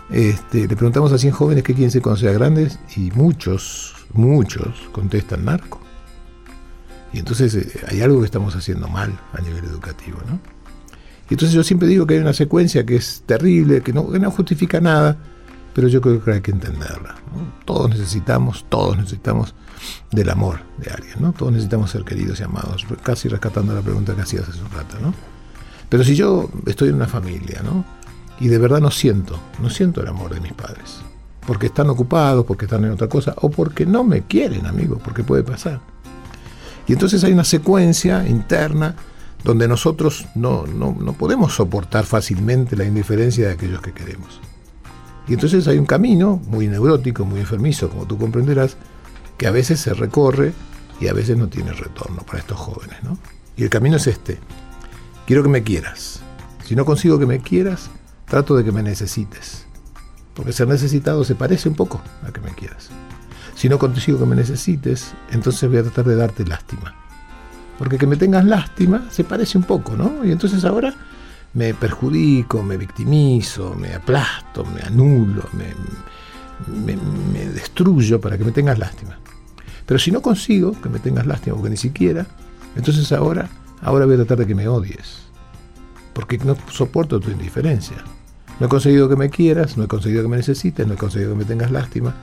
Este, 0.09 0.67
le 0.67 0.75
preguntamos 0.75 1.11
a 1.11 1.19
100 1.19 1.31
jóvenes 1.31 1.63
qué 1.63 1.75
quieren 1.75 1.91
ser 1.91 2.01
cuando 2.01 2.19
sean 2.19 2.33
grandes 2.33 2.79
y 2.95 3.11
muchos, 3.11 3.92
muchos 4.13 4.89
contestan 4.91 5.45
narco. 5.45 5.79
Y 7.11 7.19
entonces 7.19 7.53
eh, 7.55 7.71
hay 7.87 8.01
algo 8.01 8.19
que 8.19 8.25
estamos 8.25 8.55
haciendo 8.55 8.87
mal 8.87 9.17
a 9.33 9.41
nivel 9.41 9.63
educativo, 9.65 10.19
¿no? 10.27 10.39
Y 11.29 11.35
entonces 11.35 11.53
yo 11.53 11.63
siempre 11.63 11.87
digo 11.87 12.05
que 12.05 12.15
hay 12.15 12.19
una 12.19 12.33
secuencia 12.33 12.85
que 12.85 12.95
es 12.95 13.23
terrible, 13.25 13.81
que 13.81 13.93
no, 13.93 14.03
justifica 14.31 14.81
nada, 14.81 15.17
pero 15.73 15.87
yo 15.87 16.01
creo 16.01 16.23
que 16.23 16.31
hay 16.31 16.41
que 16.41 16.51
entenderla. 16.51 17.15
Todos 17.65 17.89
necesitamos, 17.89 18.65
todos 18.69 18.97
necesitamos 18.97 19.55
del 20.11 20.29
amor 20.29 20.59
de 20.77 20.91
alguien, 20.91 21.15
¿no? 21.19 21.31
Todos 21.33 21.53
necesitamos 21.53 21.91
ser 21.91 22.03
queridos 22.03 22.39
y 22.39 22.43
amados, 22.43 22.85
casi 23.03 23.29
rescatando 23.29 23.73
la 23.73 23.81
pregunta 23.81 24.15
que 24.15 24.21
hacías 24.21 24.49
hace 24.49 24.61
un 24.61 24.71
rato, 24.71 24.99
¿no? 24.99 25.13
Pero 25.87 26.03
si 26.03 26.15
yo 26.15 26.49
estoy 26.65 26.89
en 26.89 26.95
una 26.95 27.07
familia, 27.07 27.61
¿no? 27.63 27.85
Y 28.39 28.47
de 28.47 28.57
verdad 28.57 28.81
no 28.81 28.91
siento, 28.91 29.39
no 29.61 29.69
siento 29.69 30.01
el 30.01 30.07
amor 30.07 30.33
de 30.33 30.41
mis 30.41 30.53
padres. 30.53 31.02
Porque 31.45 31.67
están 31.67 31.89
ocupados, 31.89 32.45
porque 32.45 32.65
están 32.65 32.85
en 32.85 32.91
otra 32.91 33.07
cosa, 33.07 33.33
o 33.41 33.49
porque 33.49 33.85
no 33.85 34.03
me 34.03 34.23
quieren, 34.23 34.65
amigo, 34.65 34.99
porque 35.03 35.23
puede 35.23 35.43
pasar. 35.43 35.81
Y 36.87 36.93
entonces 36.93 37.23
hay 37.23 37.33
una 37.33 37.43
secuencia 37.43 38.27
interna 38.27 38.95
donde 39.43 39.67
nosotros 39.67 40.25
no, 40.35 40.65
no, 40.65 40.95
no 40.97 41.13
podemos 41.13 41.53
soportar 41.53 42.05
fácilmente 42.05 42.75
la 42.75 42.85
indiferencia 42.85 43.47
de 43.47 43.53
aquellos 43.53 43.81
que 43.81 43.91
queremos. 43.91 44.39
Y 45.27 45.33
entonces 45.33 45.67
hay 45.67 45.77
un 45.77 45.85
camino 45.85 46.41
muy 46.47 46.67
neurótico, 46.67 47.25
muy 47.25 47.39
enfermizo, 47.39 47.89
como 47.89 48.05
tú 48.05 48.17
comprenderás, 48.17 48.77
que 49.37 49.47
a 49.47 49.51
veces 49.51 49.79
se 49.79 49.93
recorre 49.93 50.53
y 50.99 51.07
a 51.07 51.13
veces 51.13 51.37
no 51.37 51.47
tiene 51.47 51.71
retorno 51.73 52.23
para 52.23 52.39
estos 52.39 52.57
jóvenes. 52.57 53.01
¿no? 53.03 53.17
Y 53.55 53.63
el 53.63 53.69
camino 53.69 53.97
es 53.97 54.07
este. 54.07 54.39
Quiero 55.25 55.43
que 55.43 55.49
me 55.49 55.63
quieras. 55.63 56.21
Si 56.65 56.75
no 56.75 56.85
consigo 56.85 57.19
que 57.19 57.25
me 57.25 57.39
quieras, 57.39 57.89
trato 58.27 58.55
de 58.55 58.63
que 58.63 58.71
me 58.71 58.83
necesites. 58.83 59.62
Porque 60.33 60.53
ser 60.53 60.67
necesitado 60.67 61.23
se 61.23 61.35
parece 61.35 61.69
un 61.69 61.75
poco 61.75 62.01
a 62.27 62.31
que 62.31 62.41
me 62.41 62.51
quieras. 62.51 62.89
Si 63.55 63.69
no 63.69 63.77
consigo 63.77 64.19
que 64.19 64.25
me 64.25 64.35
necesites, 64.35 65.13
entonces 65.31 65.69
voy 65.69 65.79
a 65.79 65.83
tratar 65.83 66.05
de 66.05 66.15
darte 66.15 66.45
lástima. 66.45 66.95
Porque 67.77 67.97
que 67.97 68.07
me 68.07 68.15
tengas 68.15 68.45
lástima 68.45 69.07
se 69.09 69.23
parece 69.23 69.57
un 69.57 69.63
poco, 69.63 69.95
¿no? 69.95 70.25
Y 70.25 70.31
entonces 70.31 70.63
ahora 70.65 70.93
me 71.53 71.73
perjudico, 71.73 72.63
me 72.63 72.77
victimizo, 72.77 73.75
me 73.75 73.93
aplasto, 73.93 74.65
me 74.65 74.81
anulo, 74.81 75.43
me, 75.53 75.73
destruyo 77.53 78.19
para 78.19 78.37
que 78.37 78.43
me 78.43 78.51
tengas 78.51 78.79
lástima. 78.79 79.19
Pero 79.85 79.99
si 79.99 80.11
no 80.11 80.21
consigo 80.21 80.79
que 80.81 80.89
me 80.89 80.99
tengas 80.99 81.25
lástima, 81.25 81.55
porque 81.55 81.69
ni 81.69 81.77
siquiera, 81.77 82.25
entonces 82.75 83.11
ahora, 83.11 83.49
ahora 83.81 84.05
voy 84.05 84.15
a 84.15 84.17
tratar 84.17 84.39
de 84.39 84.47
que 84.47 84.55
me 84.55 84.67
odies. 84.67 85.23
Porque 86.13 86.37
no 86.37 86.55
soporto 86.71 87.19
tu 87.19 87.31
indiferencia. 87.31 87.97
No 88.59 88.67
he 88.67 88.69
conseguido 88.69 89.09
que 89.09 89.15
me 89.15 89.29
quieras, 89.29 89.77
no 89.77 89.83
he 89.83 89.87
conseguido 89.87 90.23
que 90.23 90.29
me 90.29 90.37
necesites, 90.37 90.87
no 90.87 90.93
he 90.93 90.97
conseguido 90.97 91.31
que 91.31 91.37
me 91.37 91.45
tengas 91.45 91.71
lástima. 91.71 92.15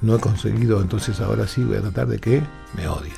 No 0.00 0.14
he 0.14 0.20
conseguido, 0.20 0.80
entonces 0.80 1.20
ahora 1.20 1.48
sí 1.48 1.64
voy 1.64 1.76
a 1.76 1.80
tratar 1.80 2.06
de 2.06 2.18
que 2.18 2.42
me 2.76 2.86
odies. 2.86 3.14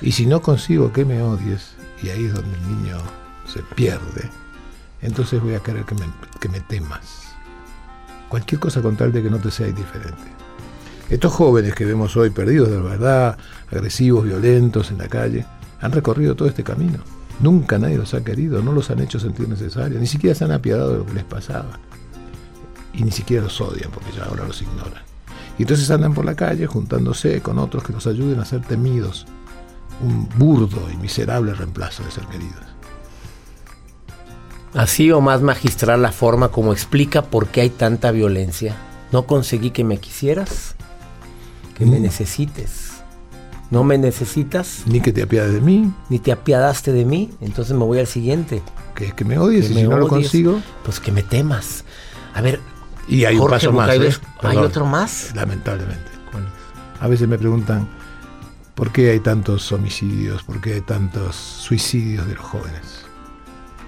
Y 0.00 0.12
si 0.12 0.26
no 0.26 0.40
consigo 0.40 0.92
que 0.92 1.04
me 1.04 1.22
odies, 1.22 1.74
y 2.02 2.08
ahí 2.08 2.24
es 2.24 2.34
donde 2.34 2.56
el 2.56 2.68
niño 2.68 2.98
se 3.46 3.62
pierde, 3.74 4.30
entonces 5.02 5.42
voy 5.42 5.54
a 5.54 5.60
querer 5.60 5.84
que 5.84 5.94
me, 5.94 6.06
que 6.40 6.48
me 6.48 6.60
temas. 6.60 7.34
Cualquier 8.28 8.60
cosa 8.60 8.80
con 8.80 8.96
tal 8.96 9.12
de 9.12 9.22
que 9.22 9.30
no 9.30 9.38
te 9.38 9.50
sea 9.50 9.68
indiferente. 9.68 10.36
Estos 11.08 11.32
jóvenes 11.32 11.74
que 11.74 11.84
vemos 11.84 12.16
hoy 12.16 12.30
perdidos 12.30 12.70
de 12.70 12.80
verdad, 12.80 13.38
agresivos, 13.70 14.24
violentos 14.24 14.90
en 14.90 14.98
la 14.98 15.08
calle, 15.08 15.46
han 15.80 15.92
recorrido 15.92 16.34
todo 16.34 16.48
este 16.48 16.64
camino. 16.64 16.98
Nunca 17.40 17.78
nadie 17.78 17.98
los 17.98 18.14
ha 18.14 18.24
querido, 18.24 18.62
no 18.62 18.72
los 18.72 18.90
han 18.90 19.00
hecho 19.00 19.20
sentir 19.20 19.48
necesarios, 19.48 20.00
ni 20.00 20.06
siquiera 20.06 20.34
se 20.34 20.44
han 20.44 20.52
apiadado 20.52 20.92
de 20.92 20.98
lo 20.98 21.06
que 21.06 21.14
les 21.14 21.24
pasaba. 21.24 21.78
Y 22.94 23.02
ni 23.02 23.10
siquiera 23.10 23.42
los 23.44 23.60
odian 23.60 23.90
porque 23.90 24.10
ya 24.16 24.24
ahora 24.24 24.46
los 24.46 24.62
ignoran. 24.62 25.02
Y 25.58 25.62
entonces 25.62 25.90
andan 25.90 26.14
por 26.14 26.24
la 26.24 26.34
calle 26.34 26.66
juntándose 26.66 27.40
con 27.42 27.58
otros 27.58 27.82
que 27.84 27.92
los 27.92 28.06
ayuden 28.06 28.40
a 28.40 28.44
ser 28.44 28.62
temidos. 28.62 29.26
Un 30.02 30.28
burdo 30.38 30.80
y 30.92 30.96
miserable 30.96 31.52
reemplazo 31.54 32.02
de 32.04 32.10
ser 32.10 32.24
queridos. 32.26 32.60
Así 34.74 35.10
o 35.10 35.20
más 35.20 35.40
magistral 35.42 36.02
la 36.02 36.12
forma 36.12 36.48
como 36.48 36.72
explica 36.72 37.22
por 37.22 37.48
qué 37.48 37.62
hay 37.62 37.70
tanta 37.70 38.10
violencia. 38.10 38.76
No 39.12 39.26
conseguí 39.26 39.70
que 39.70 39.84
me 39.84 39.98
quisieras, 39.98 40.74
que 41.76 41.86
me 41.86 41.98
Mm. 41.98 42.02
necesites. 42.02 42.85
No 43.70 43.82
me 43.82 43.98
necesitas, 43.98 44.82
Ni 44.86 45.00
que 45.00 45.12
te 45.12 45.22
apiades 45.22 45.52
de 45.52 45.60
mí, 45.60 45.92
ni 46.08 46.18
te 46.20 46.30
apiadaste 46.30 46.92
de 46.92 47.04
mí, 47.04 47.30
entonces 47.40 47.76
me 47.76 47.84
voy 47.84 47.98
al 47.98 48.06
siguiente. 48.06 48.62
que 48.94 49.06
es 49.06 49.14
que 49.14 49.24
me 49.24 49.38
odies 49.38 49.66
Que 49.66 49.72
y 49.72 49.74
me 49.74 49.80
si 49.82 49.88
no 49.88 49.96
lo 49.98 50.06
odies, 50.06 50.30
consigo. 50.30 50.62
Pues 50.84 51.00
que 51.00 51.10
me 51.10 51.22
temas. 51.22 51.84
A 52.34 52.42
ver, 52.42 52.60
Y 53.08 53.24
hay 53.24 53.36
un 53.38 53.48
paso 53.50 53.72
más. 53.72 53.90
¿eh? 53.94 54.10
¿hay 54.42 54.56
otro 54.58 54.86
más? 54.86 55.32
Lamentablemente. 55.34 56.16
A 57.00 57.08
veces 57.08 57.28
me 57.28 57.38
preguntan 57.38 57.86
por 58.74 58.90
qué 58.90 59.10
hay 59.10 59.20
tantos 59.20 59.70
homicidios, 59.72 60.42
por 60.42 60.60
qué 60.60 60.74
hay 60.74 60.80
tantos 60.80 61.36
suicidios 61.36 62.26
de 62.26 62.34
los 62.34 62.44
jóvenes. 62.44 63.04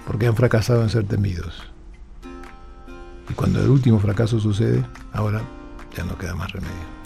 Porque 0.05 0.27
han 0.27 0.35
fracasado 0.35 0.83
en 0.83 0.89
ser 0.89 1.05
temidos. 1.05 1.63
Y 3.29 3.33
cuando 3.33 3.61
el 3.61 3.69
último 3.69 3.99
fracaso 3.99 4.39
sucede, 4.39 4.85
ahora 5.13 5.41
ya 5.95 6.03
no 6.03 6.17
queda 6.17 6.35
más 6.35 6.51
remedio. 6.51 6.98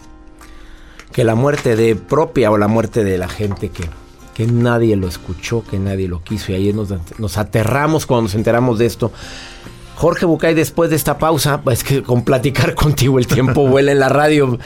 Que 1.14 1.24
la 1.24 1.36
muerte 1.36 1.76
de 1.76 1.96
propia 1.96 2.52
o 2.52 2.58
la 2.58 2.68
muerte 2.68 3.04
de 3.04 3.18
la 3.18 3.30
gente 3.30 3.70
que, 3.70 3.88
que 4.34 4.48
nadie 4.48 4.96
lo 4.96 5.08
escuchó, 5.08 5.64
que 5.64 5.80
nadie 5.80 6.08
lo 6.08 6.24
quiso 6.24 6.52
y 6.52 6.56
ahí 6.56 6.74
nos, 6.74 6.90
nos 7.20 7.38
aterramos 7.38 8.06
cuando 8.06 8.24
nos 8.24 8.36
enteramos 8.36 8.80
de 8.80 8.88
esto. 8.88 9.12
Jorge 9.96 10.26
Bucay, 10.26 10.54
después 10.54 10.90
de 10.90 10.96
esta 10.96 11.18
pausa, 11.18 11.62
es 11.72 11.84
que 11.84 12.04
con 12.04 12.24
platicar 12.24 12.76
contigo 12.76 13.20
el 13.20 13.28
tiempo 13.28 13.68
vuela 13.68 13.92
en 13.92 14.00
la 14.00 14.10
radio. 14.10 14.58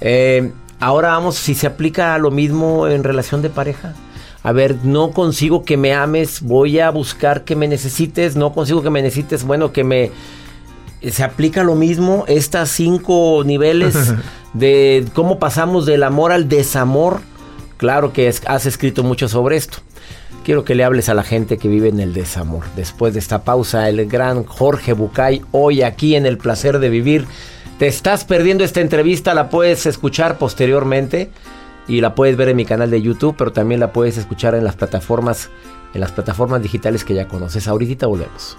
Eh, 0.00 0.52
ahora 0.80 1.10
vamos, 1.10 1.36
si 1.36 1.54
se 1.54 1.66
aplica 1.66 2.16
lo 2.18 2.30
mismo 2.30 2.88
en 2.88 3.04
relación 3.04 3.42
de 3.42 3.50
pareja. 3.50 3.94
A 4.42 4.52
ver, 4.52 4.76
no 4.84 5.10
consigo 5.10 5.64
que 5.64 5.76
me 5.76 5.92
ames, 5.92 6.40
voy 6.40 6.80
a 6.80 6.90
buscar 6.90 7.44
que 7.44 7.56
me 7.56 7.68
necesites, 7.68 8.36
no 8.36 8.54
consigo 8.54 8.82
que 8.82 8.88
me 8.88 9.02
necesites, 9.02 9.44
bueno, 9.44 9.72
que 9.72 9.84
me... 9.84 10.10
Se 11.08 11.24
aplica 11.24 11.62
lo 11.62 11.74
mismo, 11.74 12.24
estas 12.28 12.70
cinco 12.70 13.42
niveles 13.44 13.94
de 14.52 15.06
cómo 15.14 15.38
pasamos 15.38 15.86
del 15.86 16.02
amor 16.02 16.32
al 16.32 16.48
desamor. 16.48 17.20
Claro 17.78 18.12
que 18.12 18.28
has 18.28 18.66
escrito 18.66 19.02
mucho 19.02 19.28
sobre 19.28 19.56
esto. 19.56 19.78
Quiero 20.44 20.64
que 20.64 20.74
le 20.74 20.84
hables 20.84 21.08
a 21.08 21.14
la 21.14 21.22
gente 21.22 21.56
que 21.56 21.68
vive 21.68 21.88
en 21.88 22.00
el 22.00 22.12
desamor. 22.12 22.64
Después 22.76 23.14
de 23.14 23.20
esta 23.20 23.44
pausa, 23.44 23.88
el 23.88 24.06
gran 24.06 24.44
Jorge 24.44 24.92
Bucay, 24.92 25.42
hoy 25.52 25.82
aquí 25.82 26.16
en 26.16 26.26
El 26.26 26.38
Placer 26.38 26.78
de 26.78 26.90
Vivir. 26.90 27.26
Te 27.78 27.86
estás 27.86 28.24
perdiendo 28.24 28.64
esta 28.64 28.80
entrevista, 28.80 29.32
la 29.32 29.48
puedes 29.48 29.86
escuchar 29.86 30.36
posteriormente 30.36 31.30
y 31.88 32.02
la 32.02 32.14
puedes 32.14 32.36
ver 32.36 32.50
en 32.50 32.56
mi 32.56 32.66
canal 32.66 32.90
de 32.90 33.00
YouTube, 33.00 33.34
pero 33.38 33.52
también 33.52 33.80
la 33.80 33.92
puedes 33.92 34.18
escuchar 34.18 34.54
en 34.54 34.64
las 34.64 34.76
plataformas, 34.76 35.48
en 35.94 36.00
las 36.00 36.12
plataformas 36.12 36.62
digitales 36.62 37.04
que 37.04 37.14
ya 37.14 37.26
conoces. 37.26 37.68
Ahorita 37.68 38.06
volvemos 38.06 38.58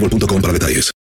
boostmobile.com 0.00 0.40
para 0.40 0.52
detalles. 0.52 0.92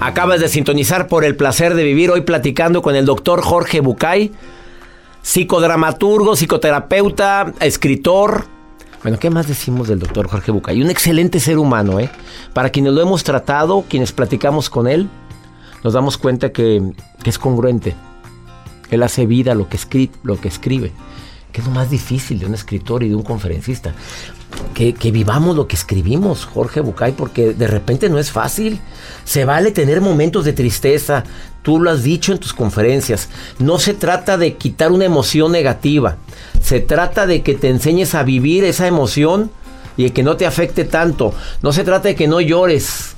Acabas 0.00 0.40
de 0.40 0.48
sintonizar 0.48 1.08
por 1.08 1.24
el 1.24 1.36
placer 1.36 1.74
de 1.74 1.84
vivir 1.84 2.10
hoy 2.10 2.22
platicando 2.22 2.80
con 2.80 2.96
el 2.96 3.04
doctor 3.04 3.42
Jorge 3.42 3.80
Bucay, 3.80 4.32
psicodramaturgo, 5.20 6.36
psicoterapeuta, 6.36 7.52
escritor. 7.60 8.46
Bueno, 9.02 9.18
¿qué 9.18 9.28
más 9.28 9.46
decimos 9.46 9.88
del 9.88 9.98
doctor 9.98 10.26
Jorge 10.28 10.52
Bucay? 10.52 10.80
Un 10.80 10.88
excelente 10.88 11.38
ser 11.38 11.58
humano, 11.58 12.00
¿eh? 12.00 12.10
Para 12.54 12.70
quienes 12.70 12.94
lo 12.94 13.02
hemos 13.02 13.24
tratado, 13.24 13.84
quienes 13.88 14.12
platicamos 14.12 14.70
con 14.70 14.88
él, 14.88 15.10
nos 15.84 15.92
damos 15.92 16.16
cuenta 16.16 16.50
que, 16.50 16.82
es 17.24 17.38
congruente. 17.38 17.94
Él 18.90 19.02
hace 19.02 19.26
vida 19.26 19.54
lo 19.54 19.68
que, 19.68 19.76
escri 19.76 20.10
lo 20.22 20.40
que 20.40 20.48
escribe 20.48 20.92
que 21.52 21.60
es 21.60 21.66
lo 21.66 21.72
más 21.72 21.90
difícil 21.90 22.38
de 22.38 22.46
un 22.46 22.54
escritor 22.54 23.02
y 23.02 23.08
de 23.08 23.14
un 23.14 23.22
conferencista. 23.22 23.94
Que, 24.74 24.92
vivamos 25.12 25.56
lo 25.56 25.68
que 25.68 25.76
escribimos, 25.76 26.44
Jorge 26.44 26.80
Bucay, 26.80 27.12
porque 27.12 27.52
de 27.52 27.66
repente 27.66 28.08
no 28.08 28.18
es 28.18 28.32
fácil. 28.32 28.80
Se 29.24 29.44
vale 29.44 29.70
tener 29.70 30.00
momentos 30.00 30.44
de 30.44 30.52
tristeza. 30.52 31.24
Tú 31.62 31.80
lo 31.80 31.90
has 31.90 32.02
dicho 32.02 32.32
en 32.32 32.38
tus 32.38 32.52
conferencias. 32.52 33.28
No 33.58 33.78
se 33.78 33.94
trata 33.94 34.38
de 34.38 34.54
quitar 34.54 34.90
una 34.90 35.04
emoción 35.04 35.52
negativa. 35.52 36.16
Se 36.62 36.80
trata 36.80 37.26
de 37.26 37.42
que 37.42 37.54
te 37.54 37.68
enseñes 37.68 38.14
a 38.14 38.22
vivir 38.22 38.64
esa 38.64 38.86
emoción 38.86 39.50
y 39.96 40.04
de 40.04 40.12
que 40.12 40.22
no 40.22 40.36
te 40.36 40.46
afecte 40.46 40.84
tanto. 40.84 41.34
No 41.62 41.72
se 41.72 41.84
trata 41.84 42.08
de 42.08 42.14
que 42.14 42.28
no 42.28 42.40
llores. 42.40 43.14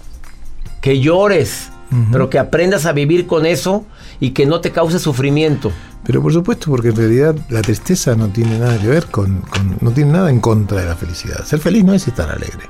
Que 0.81 1.01
llores. 1.01 1.71
Pero 2.11 2.31
que 2.31 2.39
aprendas 2.39 2.87
a 2.87 2.93
vivir 2.93 3.27
con 3.27 3.45
eso 3.45 3.85
y 4.21 4.31
que 4.31 4.47
no 4.47 4.61
te 4.61 4.71
cause 4.71 4.99
sufrimiento. 4.99 5.73
Pero 6.05 6.21
por 6.21 6.33
supuesto, 6.33 6.71
porque 6.71 6.89
en 6.89 6.97
realidad 6.97 7.37
la 7.49 7.63
tristeza 7.63 8.15
no 8.17 8.29
tiene 8.29 8.59
nada 8.59 8.79
que 8.79 8.89
ver 8.89 9.07
con, 9.07 9.45
no 9.81 9.91
tiene 9.93 10.13
nada 10.13 10.31
en 10.31 10.41
contra 10.41 10.81
de 10.81 10.87
la 10.87 10.97
felicidad. 10.97 11.45
Ser 11.45 11.61
feliz 11.61 11.85
no 11.85 11.95
es 11.95 12.09
estar 12.09 12.29
alegre. 12.29 12.69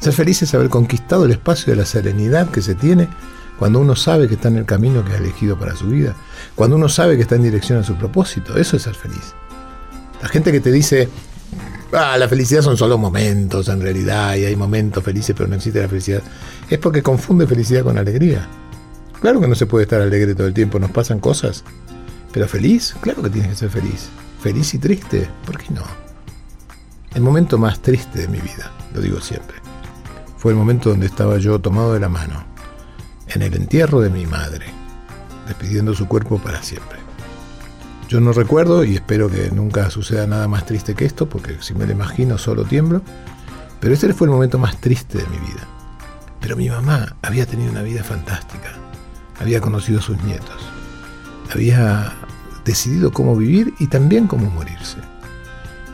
Ser 0.00 0.12
feliz 0.12 0.42
es 0.42 0.54
haber 0.54 0.68
conquistado 0.68 1.24
el 1.24 1.30
espacio 1.30 1.72
de 1.72 1.78
la 1.78 1.86
serenidad 1.86 2.50
que 2.50 2.62
se 2.62 2.74
tiene 2.74 3.08
cuando 3.58 3.78
uno 3.80 3.94
sabe 3.94 4.26
que 4.26 4.34
está 4.34 4.48
en 4.48 4.56
el 4.56 4.64
camino 4.64 5.04
que 5.04 5.12
ha 5.12 5.18
elegido 5.18 5.58
para 5.58 5.76
su 5.76 5.88
vida, 5.88 6.16
cuando 6.54 6.76
uno 6.76 6.88
sabe 6.88 7.16
que 7.16 7.22
está 7.22 7.34
en 7.34 7.42
dirección 7.42 7.78
a 7.78 7.84
su 7.84 7.94
propósito. 7.94 8.56
Eso 8.56 8.76
es 8.76 8.82
ser 8.82 8.94
feliz. 8.94 9.34
La 10.22 10.28
gente 10.28 10.50
que 10.50 10.60
te 10.60 10.72
dice, 10.72 11.10
ah, 11.92 12.16
la 12.16 12.26
felicidad 12.26 12.62
son 12.62 12.78
solo 12.78 12.96
momentos 12.96 13.68
en 13.68 13.82
realidad, 13.82 14.36
y 14.36 14.46
hay 14.46 14.56
momentos 14.56 15.04
felices, 15.04 15.34
pero 15.36 15.46
no 15.46 15.56
existe 15.56 15.78
la 15.78 15.88
felicidad, 15.88 16.22
es 16.70 16.78
porque 16.78 17.02
confunde 17.02 17.46
felicidad 17.46 17.82
con 17.84 17.98
alegría. 17.98 18.48
Claro 19.20 19.40
que 19.40 19.48
no 19.48 19.54
se 19.54 19.66
puede 19.66 19.84
estar 19.84 20.00
alegre 20.00 20.34
todo 20.34 20.46
el 20.46 20.54
tiempo, 20.54 20.78
nos 20.78 20.90
pasan 20.90 21.20
cosas. 21.20 21.64
Pero 22.32 22.48
feliz, 22.48 22.94
claro 23.00 23.22
que 23.22 23.30
tienes 23.30 23.50
que 23.50 23.56
ser 23.56 23.70
feliz. 23.70 24.08
Feliz 24.40 24.72
y 24.74 24.78
triste, 24.78 25.28
¿por 25.44 25.58
qué 25.58 25.74
no? 25.74 25.82
El 27.14 27.22
momento 27.22 27.58
más 27.58 27.80
triste 27.80 28.20
de 28.20 28.28
mi 28.28 28.38
vida, 28.38 28.70
lo 28.94 29.00
digo 29.00 29.20
siempre, 29.20 29.56
fue 30.38 30.52
el 30.52 30.58
momento 30.58 30.90
donde 30.90 31.06
estaba 31.06 31.38
yo 31.38 31.58
tomado 31.58 31.92
de 31.92 32.00
la 32.00 32.08
mano, 32.08 32.44
en 33.28 33.42
el 33.42 33.52
entierro 33.54 34.00
de 34.00 34.08
mi 34.08 34.26
madre, 34.26 34.66
despidiendo 35.46 35.92
su 35.92 36.06
cuerpo 36.08 36.38
para 36.38 36.62
siempre. 36.62 36.98
Yo 38.08 38.20
no 38.20 38.32
recuerdo 38.32 38.84
y 38.84 38.94
espero 38.94 39.28
que 39.28 39.50
nunca 39.50 39.90
suceda 39.90 40.26
nada 40.26 40.48
más 40.48 40.64
triste 40.64 40.94
que 40.94 41.04
esto, 41.04 41.28
porque 41.28 41.58
si 41.60 41.74
me 41.74 41.84
lo 41.84 41.92
imagino 41.92 42.38
solo 42.38 42.64
tiemblo, 42.64 43.02
pero 43.80 43.92
este 43.92 44.14
fue 44.14 44.28
el 44.28 44.32
momento 44.32 44.58
más 44.58 44.80
triste 44.80 45.18
de 45.18 45.26
mi 45.26 45.36
vida. 45.38 45.66
Pero 46.40 46.56
mi 46.56 46.70
mamá 46.70 47.16
había 47.22 47.44
tenido 47.44 47.70
una 47.70 47.82
vida 47.82 48.02
fantástica, 48.02 48.79
había 49.40 49.60
conocido 49.60 49.98
a 49.98 50.02
sus 50.02 50.22
nietos, 50.22 50.56
había 51.52 52.12
decidido 52.64 53.12
cómo 53.12 53.36
vivir 53.36 53.74
y 53.78 53.88
también 53.88 54.26
cómo 54.26 54.48
morirse. 54.50 54.98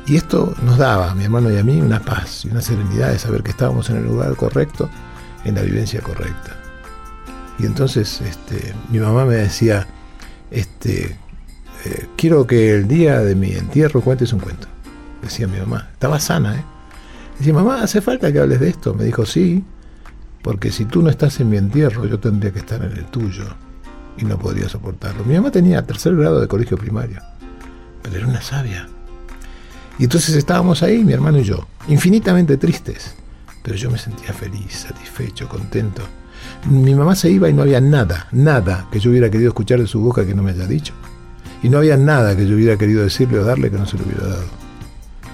Y 0.06 0.16
esto 0.16 0.54
nos 0.62 0.78
daba, 0.78 1.10
a 1.10 1.14
mi 1.14 1.24
hermano 1.24 1.50
y 1.50 1.56
a 1.56 1.64
mí, 1.64 1.80
una 1.80 2.00
paz 2.00 2.44
y 2.44 2.48
una 2.48 2.60
serenidad 2.60 3.10
de 3.10 3.18
saber 3.18 3.42
que 3.42 3.50
estábamos 3.50 3.90
en 3.90 3.96
el 3.96 4.04
lugar 4.04 4.36
correcto, 4.36 4.88
en 5.44 5.54
la 5.54 5.62
vivencia 5.62 6.00
correcta. 6.00 6.56
Y 7.58 7.66
entonces 7.66 8.20
este, 8.20 8.74
mi 8.90 8.98
mamá 8.98 9.24
me 9.24 9.36
decía, 9.36 9.86
este, 10.50 11.16
eh, 11.84 12.06
quiero 12.16 12.46
que 12.46 12.74
el 12.74 12.86
día 12.86 13.20
de 13.20 13.34
mi 13.34 13.52
entierro 13.52 14.00
cuentes 14.00 14.32
un 14.32 14.40
cuento. 14.40 14.68
Decía 15.22 15.48
mi 15.48 15.58
mamá, 15.58 15.88
estaba 15.92 16.20
sana, 16.20 16.56
¿eh? 16.56 16.64
Decía, 17.38 17.52
mamá, 17.52 17.82
¿hace 17.82 18.00
falta 18.00 18.32
que 18.32 18.38
hables 18.38 18.60
de 18.60 18.68
esto? 18.68 18.94
Me 18.94 19.04
dijo, 19.04 19.26
sí, 19.26 19.64
Porque 20.46 20.70
si 20.70 20.84
tú 20.84 21.02
no 21.02 21.10
estás 21.10 21.40
en 21.40 21.50
mi 21.50 21.56
entierro, 21.56 22.06
yo 22.06 22.20
tendría 22.20 22.52
que 22.52 22.60
estar 22.60 22.80
en 22.80 22.92
el 22.92 23.06
tuyo. 23.06 23.46
Y 24.16 24.24
no 24.24 24.38
podría 24.38 24.68
soportarlo. 24.68 25.24
Mi 25.24 25.34
mamá 25.34 25.50
tenía 25.50 25.84
tercer 25.84 26.14
grado 26.14 26.40
de 26.40 26.46
colegio 26.46 26.78
primario. 26.78 27.20
Pero 28.00 28.18
era 28.18 28.28
una 28.28 28.40
sabia. 28.40 28.86
Y 29.98 30.04
entonces 30.04 30.36
estábamos 30.36 30.84
ahí, 30.84 31.02
mi 31.02 31.12
hermano 31.12 31.40
y 31.40 31.42
yo, 31.42 31.66
infinitamente 31.88 32.58
tristes. 32.58 33.16
Pero 33.64 33.74
yo 33.74 33.90
me 33.90 33.98
sentía 33.98 34.32
feliz, 34.32 34.86
satisfecho, 34.86 35.48
contento. 35.48 36.02
Mi 36.70 36.94
mamá 36.94 37.16
se 37.16 37.28
iba 37.28 37.48
y 37.48 37.52
no 37.52 37.62
había 37.62 37.80
nada, 37.80 38.28
nada 38.30 38.86
que 38.92 39.00
yo 39.00 39.10
hubiera 39.10 39.28
querido 39.28 39.48
escuchar 39.48 39.80
de 39.80 39.88
su 39.88 39.98
boca 39.98 40.24
que 40.24 40.36
no 40.36 40.44
me 40.44 40.52
haya 40.52 40.68
dicho. 40.68 40.94
Y 41.60 41.70
no 41.70 41.78
había 41.78 41.96
nada 41.96 42.36
que 42.36 42.46
yo 42.46 42.54
hubiera 42.54 42.76
querido 42.76 43.02
decirle 43.02 43.40
o 43.40 43.44
darle 43.44 43.68
que 43.68 43.78
no 43.78 43.86
se 43.86 43.98
lo 43.98 44.04
hubiera 44.04 44.28
dado. 44.28 44.44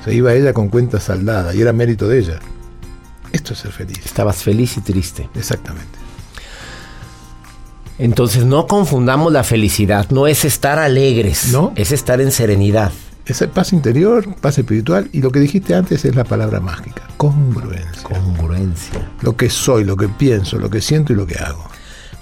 Se 0.07 0.15
iba 0.15 0.33
ella 0.33 0.55
con 0.55 0.71
cuenta 0.71 0.99
saldada 1.01 1.55
y 1.55 1.61
era 1.61 1.75
mérito 1.75 2.09
de 2.09 2.19
ella. 2.19 2.41
Esto 3.33 3.55
es 3.55 3.61
ser 3.61 3.73
feliz. 3.73 3.99
Estabas 4.05 4.43
feliz 4.43 4.77
y 4.77 4.81
triste. 4.83 5.29
Exactamente. 5.35 5.99
Entonces 7.99 8.45
no 8.45 8.67
confundamos 8.67 9.33
la 9.33 9.45
felicidad, 9.45 10.09
no 10.11 10.27
es 10.27 10.45
estar 10.45 10.79
alegres, 10.79 11.53
No. 11.53 11.73
es 11.77 11.93
estar 11.93 12.21
en 12.21 12.33
serenidad. 12.33 12.91
Es 13.27 13.41
el 13.43 13.51
paz 13.51 13.73
interior, 13.73 14.35
paz 14.41 14.59
espiritual 14.59 15.09
y 15.13 15.21
lo 15.21 15.31
que 15.31 15.39
dijiste 15.39 15.75
antes 15.75 16.05
es 16.05 16.17
la 16.17 16.25
palabra 16.25 16.59
mágica, 16.59 17.03
congruencia. 17.17 18.03
Congruencia. 18.03 19.09
Lo 19.21 19.37
que 19.37 19.49
soy, 19.49 19.85
lo 19.85 19.97
que 19.97 20.09
pienso, 20.09 20.59
lo 20.59 20.69
que 20.71 20.81
siento 20.81 21.13
y 21.13 21.17
lo 21.17 21.27
que 21.27 21.39
hago. 21.39 21.65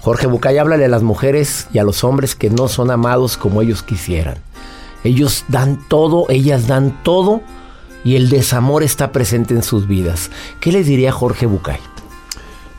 Jorge 0.01 0.27
Bucay, 0.27 0.57
háblale 0.59 0.85
a 0.85 0.89
las 0.89 1.01
mujeres 1.03 1.67
y 1.73 1.79
a 1.79 1.83
los 1.83 2.03
hombres 2.03 2.35
que 2.35 2.49
no 2.51 2.67
son 2.67 2.91
amados 2.91 3.37
como 3.37 3.61
ellos 3.61 3.81
quisieran. 3.81 4.37
Ellos 5.03 5.45
dan 5.47 5.79
todo, 5.87 6.25
ellas 6.29 6.67
dan 6.67 7.01
todo 7.03 7.41
y 8.03 8.15
el 8.15 8.29
desamor 8.29 8.83
está 8.83 9.11
presente 9.11 9.53
en 9.53 9.63
sus 9.63 9.87
vidas. 9.87 10.31
¿Qué 10.59 10.71
les 10.71 10.85
diría 10.85 11.11
Jorge 11.11 11.45
Bucay? 11.45 11.79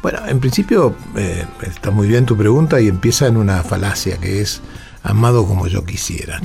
Bueno, 0.02 0.18
en 0.26 0.40
principio 0.40 0.96
eh, 1.16 1.46
está 1.62 1.90
muy 1.92 2.08
bien 2.08 2.26
tu 2.26 2.36
pregunta 2.36 2.80
y 2.80 2.88
empieza 2.88 3.28
en 3.28 3.36
una 3.36 3.62
falacia 3.62 4.18
que 4.18 4.40
es 4.40 4.60
amado 5.04 5.46
como 5.46 5.68
yo 5.68 5.84
quisiera. 5.84 6.40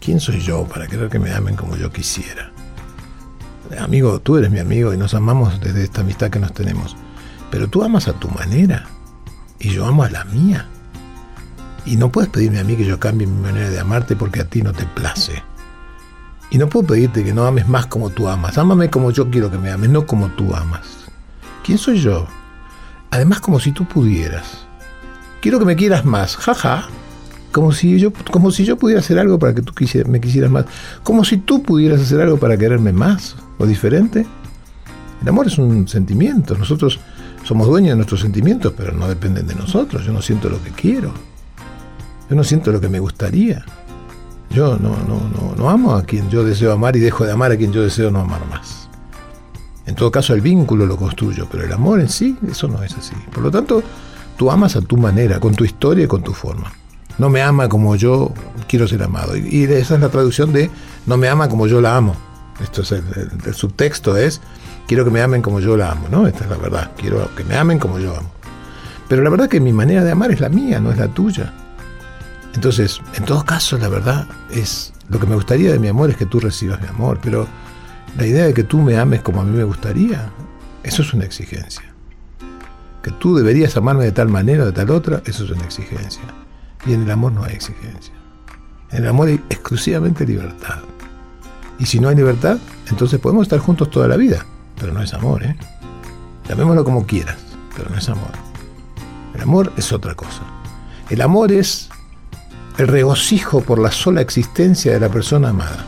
¿Quién 0.00 0.18
soy 0.18 0.40
yo 0.40 0.64
para 0.64 0.86
querer 0.86 1.10
que 1.10 1.18
me 1.18 1.32
amen 1.32 1.56
como 1.56 1.76
yo 1.76 1.92
quisiera? 1.92 2.50
Amigo, 3.78 4.20
tú 4.20 4.36
eres 4.36 4.50
mi 4.50 4.58
amigo 4.58 4.92
y 4.94 4.96
nos 4.96 5.14
amamos 5.14 5.60
desde 5.60 5.84
esta 5.84 6.00
amistad 6.00 6.30
que 6.30 6.38
nos 6.38 6.54
tenemos. 6.54 6.96
Pero 7.50 7.68
tú 7.68 7.84
amas 7.84 8.08
a 8.08 8.14
tu 8.14 8.28
manera 8.28 8.86
y 9.58 9.70
yo 9.70 9.86
amo 9.86 10.02
a 10.02 10.10
la 10.10 10.24
mía. 10.24 10.66
Y 11.84 11.96
no 11.96 12.10
puedes 12.10 12.30
pedirme 12.30 12.60
a 12.60 12.64
mí 12.64 12.76
que 12.76 12.84
yo 12.84 12.98
cambie 12.98 13.26
mi 13.26 13.40
manera 13.40 13.70
de 13.70 13.78
amarte 13.78 14.16
porque 14.16 14.40
a 14.40 14.44
ti 14.44 14.62
no 14.62 14.72
te 14.72 14.84
place. 14.86 15.42
Y 16.50 16.58
no 16.58 16.68
puedo 16.68 16.88
pedirte 16.88 17.22
que 17.22 17.32
no 17.32 17.44
ames 17.46 17.68
más 17.68 17.86
como 17.86 18.10
tú 18.10 18.28
amas. 18.28 18.58
Ámame 18.58 18.90
como 18.90 19.12
yo 19.12 19.30
quiero 19.30 19.50
que 19.50 19.58
me 19.58 19.70
ames, 19.70 19.90
no 19.90 20.06
como 20.06 20.28
tú 20.30 20.54
amas. 20.54 20.86
¿Quién 21.64 21.78
soy 21.78 22.00
yo? 22.00 22.26
Además, 23.10 23.40
como 23.40 23.60
si 23.60 23.72
tú 23.72 23.86
pudieras. 23.86 24.66
Quiero 25.40 25.58
que 25.58 25.64
me 25.64 25.76
quieras 25.76 26.04
más, 26.04 26.36
jaja. 26.36 26.88
Como 27.52 27.72
si 27.72 27.98
yo, 27.98 28.12
como 28.30 28.50
si 28.50 28.64
yo 28.64 28.76
pudiera 28.76 29.00
hacer 29.00 29.18
algo 29.18 29.38
para 29.38 29.54
que 29.54 29.62
tú 29.62 29.72
me 30.06 30.20
quisieras 30.20 30.50
más. 30.50 30.66
Como 31.02 31.24
si 31.24 31.38
tú 31.38 31.62
pudieras 31.62 32.00
hacer 32.00 32.20
algo 32.20 32.36
para 32.36 32.56
quererme 32.56 32.92
más 32.92 33.36
o 33.58 33.66
diferente. 33.66 34.26
El 35.22 35.28
amor 35.28 35.46
es 35.46 35.58
un 35.58 35.88
sentimiento. 35.88 36.56
Nosotros 36.56 37.00
somos 37.44 37.66
dueños 37.66 37.90
de 37.90 37.96
nuestros 37.96 38.20
sentimientos, 38.20 38.72
pero 38.76 38.92
no 38.92 39.08
dependen 39.08 39.46
de 39.46 39.54
nosotros. 39.54 40.04
Yo 40.04 40.12
no 40.12 40.22
siento 40.22 40.48
lo 40.48 40.62
que 40.62 40.70
quiero. 40.70 41.12
Yo 42.28 42.36
no 42.36 42.44
siento 42.44 42.70
lo 42.70 42.80
que 42.80 42.88
me 42.88 43.00
gustaría. 43.00 43.64
Yo 44.50 44.76
no, 44.76 44.90
no, 45.06 45.20
no, 45.30 45.54
no 45.56 45.70
amo 45.70 45.94
a 45.94 46.02
quien 46.02 46.28
yo 46.28 46.44
deseo 46.44 46.72
amar 46.72 46.96
y 46.96 47.00
dejo 47.00 47.24
de 47.24 47.32
amar 47.32 47.52
a 47.52 47.56
quien 47.56 47.72
yo 47.72 47.82
deseo 47.82 48.10
no 48.10 48.20
amar 48.20 48.44
más. 48.48 48.88
En 49.86 49.94
todo 49.94 50.10
caso, 50.10 50.34
el 50.34 50.40
vínculo 50.40 50.86
lo 50.86 50.96
construyo, 50.96 51.48
pero 51.50 51.64
el 51.64 51.72
amor 51.72 52.00
en 52.00 52.08
sí, 52.08 52.36
eso 52.48 52.68
no 52.68 52.82
es 52.82 52.96
así. 52.96 53.14
Por 53.32 53.42
lo 53.42 53.50
tanto, 53.50 53.82
tú 54.36 54.50
amas 54.50 54.76
a 54.76 54.80
tu 54.80 54.96
manera, 54.96 55.40
con 55.40 55.54
tu 55.54 55.64
historia 55.64 56.04
y 56.04 56.08
con 56.08 56.22
tu 56.22 56.32
forma. 56.32 56.72
No 57.18 57.28
me 57.28 57.42
ama 57.42 57.68
como 57.68 57.96
yo 57.96 58.32
quiero 58.68 58.88
ser 58.88 59.02
amado. 59.02 59.36
Y, 59.36 59.64
esa 59.64 59.94
es 59.94 60.00
la 60.00 60.08
traducción 60.08 60.52
de 60.52 60.70
no 61.06 61.16
me 61.16 61.28
ama 61.28 61.48
como 61.48 61.66
yo 61.66 61.80
la 61.80 61.96
amo. 61.96 62.16
Esto 62.62 62.82
es 62.82 62.92
el, 62.92 63.54
subtexto 63.54 64.16
es 64.16 64.40
quiero 64.86 65.04
que 65.04 65.10
me 65.10 65.22
amen 65.22 65.42
como 65.42 65.60
yo 65.60 65.76
la 65.76 65.90
amo, 65.92 66.08
¿no? 66.10 66.26
Esta 66.26 66.44
es 66.44 66.50
la 66.50 66.56
verdad. 66.56 66.92
Quiero 66.96 67.34
que 67.34 67.44
me 67.44 67.56
amen 67.56 67.78
como 67.78 67.98
yo 67.98 68.16
amo. 68.16 68.30
Pero 69.08 69.22
la 69.22 69.30
verdad 69.30 69.48
que 69.48 69.60
mi 69.60 69.72
manera 69.72 70.04
de 70.04 70.12
amar 70.12 70.30
es 70.30 70.40
la 70.40 70.48
mía, 70.48 70.80
no 70.80 70.92
es 70.92 70.98
la 70.98 71.08
tuya. 71.08 71.52
Entonces, 72.54 73.00
en 73.14 73.24
todo 73.24 73.44
caso, 73.44 73.78
la 73.78 73.88
verdad 73.88 74.26
es 74.50 74.92
lo 75.10 75.18
que 75.18 75.26
me 75.26 75.34
gustaría 75.34 75.72
de 75.72 75.78
mi 75.78 75.88
amor 75.88 76.10
es 76.10 76.16
que 76.16 76.26
tú 76.26 76.38
recibas 76.38 76.80
mi 76.80 76.86
amor, 76.86 77.18
pero 77.20 77.46
la 78.16 78.26
idea 78.26 78.46
de 78.46 78.54
que 78.54 78.62
tú 78.64 78.78
me 78.78 78.96
ames 78.96 79.22
como 79.22 79.40
a 79.40 79.44
mí 79.44 79.56
me 79.56 79.64
gustaría, 79.64 80.30
eso 80.84 81.02
es 81.02 81.12
una 81.12 81.24
exigencia. 81.24 81.84
Que 83.02 83.10
tú 83.12 83.34
deberías 83.34 83.76
amarme 83.76 84.04
de 84.04 84.12
tal 84.12 84.28
manera 84.28 84.62
o 84.62 84.66
de 84.66 84.72
tal 84.72 84.90
otra, 84.90 85.22
eso 85.24 85.44
es 85.44 85.50
una 85.50 85.64
exigencia. 85.64 86.22
Y 86.86 86.92
en 86.92 87.02
el 87.02 87.10
amor 87.10 87.32
no 87.32 87.44
hay 87.44 87.54
exigencia. 87.54 88.14
En 88.90 89.02
el 89.02 89.08
amor 89.08 89.28
hay 89.28 89.42
exclusivamente 89.50 90.26
libertad. 90.26 90.78
Y 91.78 91.86
si 91.86 91.98
no 91.98 92.08
hay 92.08 92.16
libertad, 92.16 92.58
entonces 92.88 93.18
podemos 93.18 93.42
estar 93.42 93.58
juntos 93.58 93.90
toda 93.90 94.06
la 94.06 94.16
vida, 94.16 94.46
pero 94.78 94.92
no 94.92 95.02
es 95.02 95.12
amor, 95.12 95.42
¿eh? 95.42 95.56
Llamémoslo 96.48 96.84
como 96.84 97.06
quieras, 97.06 97.38
pero 97.76 97.90
no 97.90 97.96
es 97.96 98.08
amor. 98.08 98.30
El 99.34 99.40
amor 99.40 99.72
es 99.76 99.92
otra 99.92 100.14
cosa. 100.14 100.42
El 101.08 101.20
amor 101.20 101.50
es 101.50 101.89
el 102.80 102.88
regocijo 102.88 103.60
por 103.60 103.78
la 103.78 103.92
sola 103.92 104.22
existencia 104.22 104.92
de 104.92 105.00
la 105.00 105.10
persona 105.10 105.50
amada. 105.50 105.84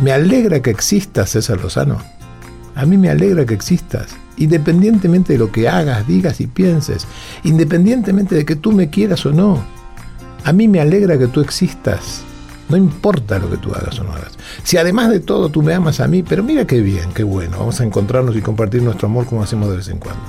Me 0.00 0.10
alegra 0.10 0.62
que 0.62 0.70
existas, 0.70 1.28
César 1.28 1.60
Lozano. 1.60 1.98
A 2.74 2.86
mí 2.86 2.96
me 2.96 3.10
alegra 3.10 3.44
que 3.44 3.52
existas, 3.52 4.16
independientemente 4.38 5.34
de 5.34 5.38
lo 5.38 5.52
que 5.52 5.68
hagas, 5.68 6.06
digas 6.06 6.40
y 6.40 6.46
pienses, 6.46 7.06
independientemente 7.44 8.34
de 8.34 8.46
que 8.46 8.56
tú 8.56 8.72
me 8.72 8.88
quieras 8.88 9.26
o 9.26 9.32
no. 9.32 9.62
A 10.44 10.52
mí 10.54 10.66
me 10.66 10.80
alegra 10.80 11.18
que 11.18 11.26
tú 11.26 11.42
existas. 11.42 12.22
No 12.70 12.78
importa 12.78 13.38
lo 13.38 13.50
que 13.50 13.58
tú 13.58 13.70
hagas 13.74 13.98
o 14.00 14.04
no 14.04 14.12
hagas. 14.12 14.32
Si 14.62 14.78
además 14.78 15.10
de 15.10 15.20
todo 15.20 15.50
tú 15.50 15.62
me 15.62 15.74
amas 15.74 16.00
a 16.00 16.08
mí, 16.08 16.22
pero 16.22 16.42
mira 16.42 16.66
qué 16.66 16.80
bien, 16.80 17.12
qué 17.12 17.22
bueno, 17.22 17.58
vamos 17.58 17.82
a 17.82 17.84
encontrarnos 17.84 18.34
y 18.34 18.40
compartir 18.40 18.82
nuestro 18.82 19.08
amor 19.08 19.26
como 19.26 19.42
hacemos 19.42 19.68
de 19.68 19.76
vez 19.76 19.88
en 19.88 19.98
cuando. 19.98 20.24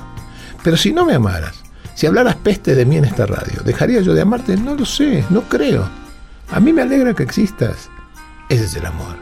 Pero 0.62 0.76
si 0.76 0.92
no 0.92 1.06
me 1.06 1.14
amaras, 1.14 1.64
si 1.98 2.06
hablaras 2.06 2.36
peste 2.36 2.76
de 2.76 2.86
mí 2.86 2.98
en 2.98 3.06
esta 3.06 3.26
radio, 3.26 3.64
¿dejaría 3.66 4.02
yo 4.02 4.14
de 4.14 4.22
amarte? 4.22 4.56
No 4.56 4.76
lo 4.76 4.86
sé, 4.86 5.26
no 5.32 5.42
creo. 5.42 5.90
A 6.52 6.60
mí 6.60 6.72
me 6.72 6.84
alegra 6.84 7.16
que 7.16 7.24
existas. 7.24 7.90
Ese 8.50 8.66
es 8.66 8.76
el 8.76 8.86
amor. 8.86 9.16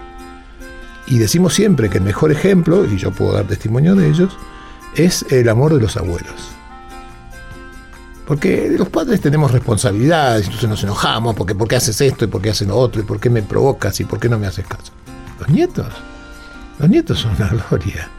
Y 1.08 1.18
decimos 1.18 1.54
siempre 1.54 1.90
que 1.90 2.00
el 2.00 2.04
mejor 2.04 2.34
ejemplo, 2.34 2.84
y 2.84 2.98
yo 2.98 3.12
puedo 3.12 3.32
dar 3.32 3.46
testimonio 3.46 3.96
de 3.96 4.10
ellos, 4.10 4.38
es 4.94 5.26
el 5.30 5.48
amor 5.48 5.74
de 5.74 5.80
los 5.80 5.96
abuelos. 5.96 6.50
Porque 8.28 8.76
los 8.78 8.90
padres 8.90 9.22
tenemos 9.22 9.54
responsabilidades, 9.54 10.44
entonces 10.44 10.68
nos 10.68 10.84
enojamos, 10.84 11.34
porque 11.34 11.56
por 11.56 11.70
qué 11.70 11.78
haces 11.78 12.02
esto 12.02 12.26
y 12.26 12.28
por 12.28 12.42
qué 12.42 12.50
haces 12.50 12.68
lo 12.68 12.76
otro, 12.76 13.00
y 13.02 13.06
por 13.06 13.22
qué 13.22 13.30
me 13.30 13.42
provocas 13.42 13.98
y 14.02 14.04
por 14.04 14.20
qué 14.20 14.28
no 14.28 14.38
me 14.38 14.48
haces 14.48 14.68
caso. 14.68 14.92
Los 15.40 15.48
nietos, 15.48 15.94
los 16.78 16.90
nietos 16.90 17.20
son 17.20 17.38
una 17.38 17.48
gloria. 17.48 18.10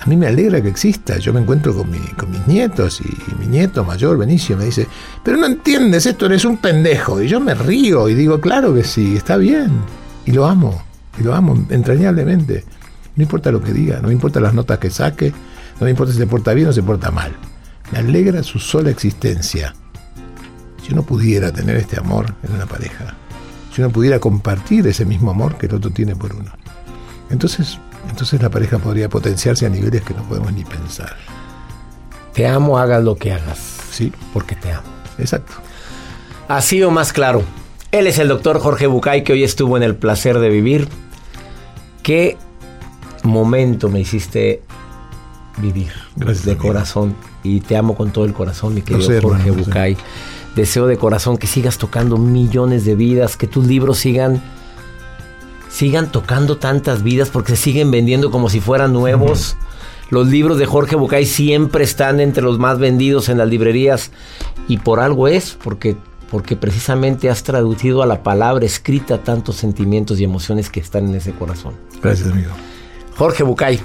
A 0.00 0.06
mí 0.06 0.16
me 0.16 0.26
alegra 0.28 0.62
que 0.62 0.68
exista. 0.68 1.18
Yo 1.18 1.32
me 1.32 1.40
encuentro 1.40 1.74
con, 1.74 1.90
mi- 1.90 1.98
con 2.16 2.30
mis 2.30 2.46
nietos 2.46 3.00
y, 3.02 3.34
mi 3.38 3.46
nieto 3.46 3.84
mayor, 3.84 4.16
Benicio, 4.16 4.56
me 4.56 4.64
dice, 4.64 4.86
pero 5.22 5.36
no 5.36 5.46
entiendes 5.46 6.06
esto, 6.06 6.26
eres 6.26 6.44
un 6.44 6.56
pendejo. 6.56 7.20
Y 7.20 7.28
yo 7.28 7.38
me 7.40 7.54
río 7.54 8.08
y 8.08 8.14
digo, 8.14 8.40
claro 8.40 8.72
que 8.74 8.82
sí, 8.84 9.16
está 9.16 9.36
bien. 9.36 9.70
Y 10.24 10.32
lo 10.32 10.46
amo, 10.46 10.82
y 11.18 11.22
lo 11.22 11.34
amo 11.34 11.66
entrañablemente. 11.70 12.64
No 13.16 13.22
importa 13.24 13.50
lo 13.52 13.62
que 13.62 13.72
diga, 13.72 14.00
no 14.00 14.08
me 14.08 14.14
importa 14.14 14.40
las 14.40 14.54
notas 14.54 14.78
que 14.78 14.88
saque, 14.88 15.30
no 15.78 15.84
me 15.84 15.90
importa 15.90 16.12
si 16.12 16.18
se 16.18 16.26
porta 16.26 16.54
bien 16.54 16.68
o 16.68 16.72
se 16.72 16.82
porta 16.82 17.10
mal. 17.10 17.32
Me 17.92 17.98
alegra 17.98 18.42
su 18.42 18.58
sola 18.58 18.88
existencia. 18.90 19.74
Si 20.82 20.92
uno 20.92 21.02
pudiera 21.02 21.52
tener 21.52 21.76
este 21.76 21.98
amor 21.98 22.34
en 22.42 22.54
una 22.54 22.64
pareja, 22.66 23.14
si 23.74 23.82
uno 23.82 23.90
pudiera 23.90 24.18
compartir 24.18 24.86
ese 24.86 25.04
mismo 25.04 25.30
amor 25.30 25.56
que 25.58 25.66
el 25.66 25.74
otro 25.74 25.90
tiene 25.90 26.16
por 26.16 26.34
uno, 26.34 26.50
entonces, 27.28 27.78
entonces 28.08 28.40
la 28.42 28.48
pareja 28.48 28.78
podría 28.78 29.08
potenciarse 29.08 29.66
a 29.66 29.68
niveles 29.68 30.02
que 30.02 30.14
no 30.14 30.22
podemos 30.24 30.52
ni 30.52 30.64
pensar. 30.64 31.16
Te 32.32 32.46
amo, 32.46 32.78
hagas 32.78 33.02
lo 33.02 33.16
que 33.16 33.32
hagas. 33.32 33.58
Sí. 33.90 34.12
Porque 34.32 34.54
te 34.54 34.72
amo. 34.72 34.88
Exacto. 35.18 35.52
Así 36.48 36.82
o 36.82 36.90
más 36.90 37.12
claro. 37.12 37.42
Él 37.92 38.06
es 38.06 38.18
el 38.18 38.28
doctor 38.28 38.60
Jorge 38.60 38.86
Bucay 38.86 39.24
que 39.24 39.32
hoy 39.32 39.44
estuvo 39.44 39.76
en 39.76 39.82
el 39.82 39.96
placer 39.96 40.38
de 40.38 40.48
vivir. 40.48 40.88
¿Qué 42.02 42.36
momento 43.24 43.88
me 43.88 44.00
hiciste 44.00 44.62
vivir 45.58 45.92
Gracias, 46.16 46.46
de 46.46 46.56
corazón? 46.56 47.14
Y 47.42 47.60
te 47.60 47.76
amo 47.76 47.96
con 47.96 48.12
todo 48.12 48.24
el 48.24 48.32
corazón, 48.32 48.74
mi 48.74 48.82
querido 48.82 49.06
sé, 49.06 49.16
hermano, 49.16 49.42
Jorge 49.42 49.50
sé. 49.50 49.64
Bucay. 49.64 49.96
Deseo 50.54 50.86
de 50.86 50.96
corazón 50.96 51.36
que 51.36 51.46
sigas 51.46 51.78
tocando 51.78 52.16
millones 52.16 52.84
de 52.84 52.94
vidas, 52.94 53.36
que 53.36 53.46
tus 53.46 53.66
libros 53.66 53.98
sigan 53.98 54.42
sigan 55.70 56.12
tocando 56.12 56.56
tantas 56.58 57.02
vidas 57.02 57.30
porque 57.30 57.56
se 57.56 57.62
siguen 57.62 57.90
vendiendo 57.90 58.30
como 58.30 58.48
si 58.48 58.60
fueran 58.60 58.92
nuevos. 58.92 59.56
Los 60.10 60.26
libros 60.26 60.58
de 60.58 60.66
Jorge 60.66 60.96
Bucay 60.96 61.24
siempre 61.24 61.84
están 61.84 62.20
entre 62.20 62.42
los 62.42 62.58
más 62.58 62.78
vendidos 62.78 63.28
en 63.28 63.38
las 63.38 63.48
librerías 63.48 64.10
y 64.66 64.78
por 64.78 64.98
algo 65.00 65.28
es, 65.28 65.56
porque, 65.62 65.96
porque 66.30 66.56
precisamente 66.56 67.30
has 67.30 67.44
traducido 67.44 68.02
a 68.02 68.06
la 68.06 68.22
palabra 68.22 68.66
escrita 68.66 69.18
tantos 69.18 69.56
sentimientos 69.56 70.18
y 70.20 70.24
emociones 70.24 70.68
que 70.68 70.80
están 70.80 71.08
en 71.08 71.14
ese 71.14 71.32
corazón. 71.32 71.74
Gracias, 72.02 72.28
amigo. 72.30 72.50
Jorge 73.16 73.44
Bucay, 73.44 73.80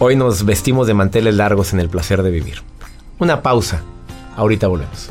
Hoy 0.00 0.14
nos 0.14 0.44
vestimos 0.44 0.86
de 0.86 0.94
manteles 0.94 1.34
largos 1.34 1.72
en 1.72 1.80
el 1.80 1.88
placer 1.88 2.22
de 2.22 2.30
vivir. 2.30 2.62
Una 3.18 3.42
pausa. 3.42 3.82
Ahorita 4.36 4.68
volvemos. 4.68 5.10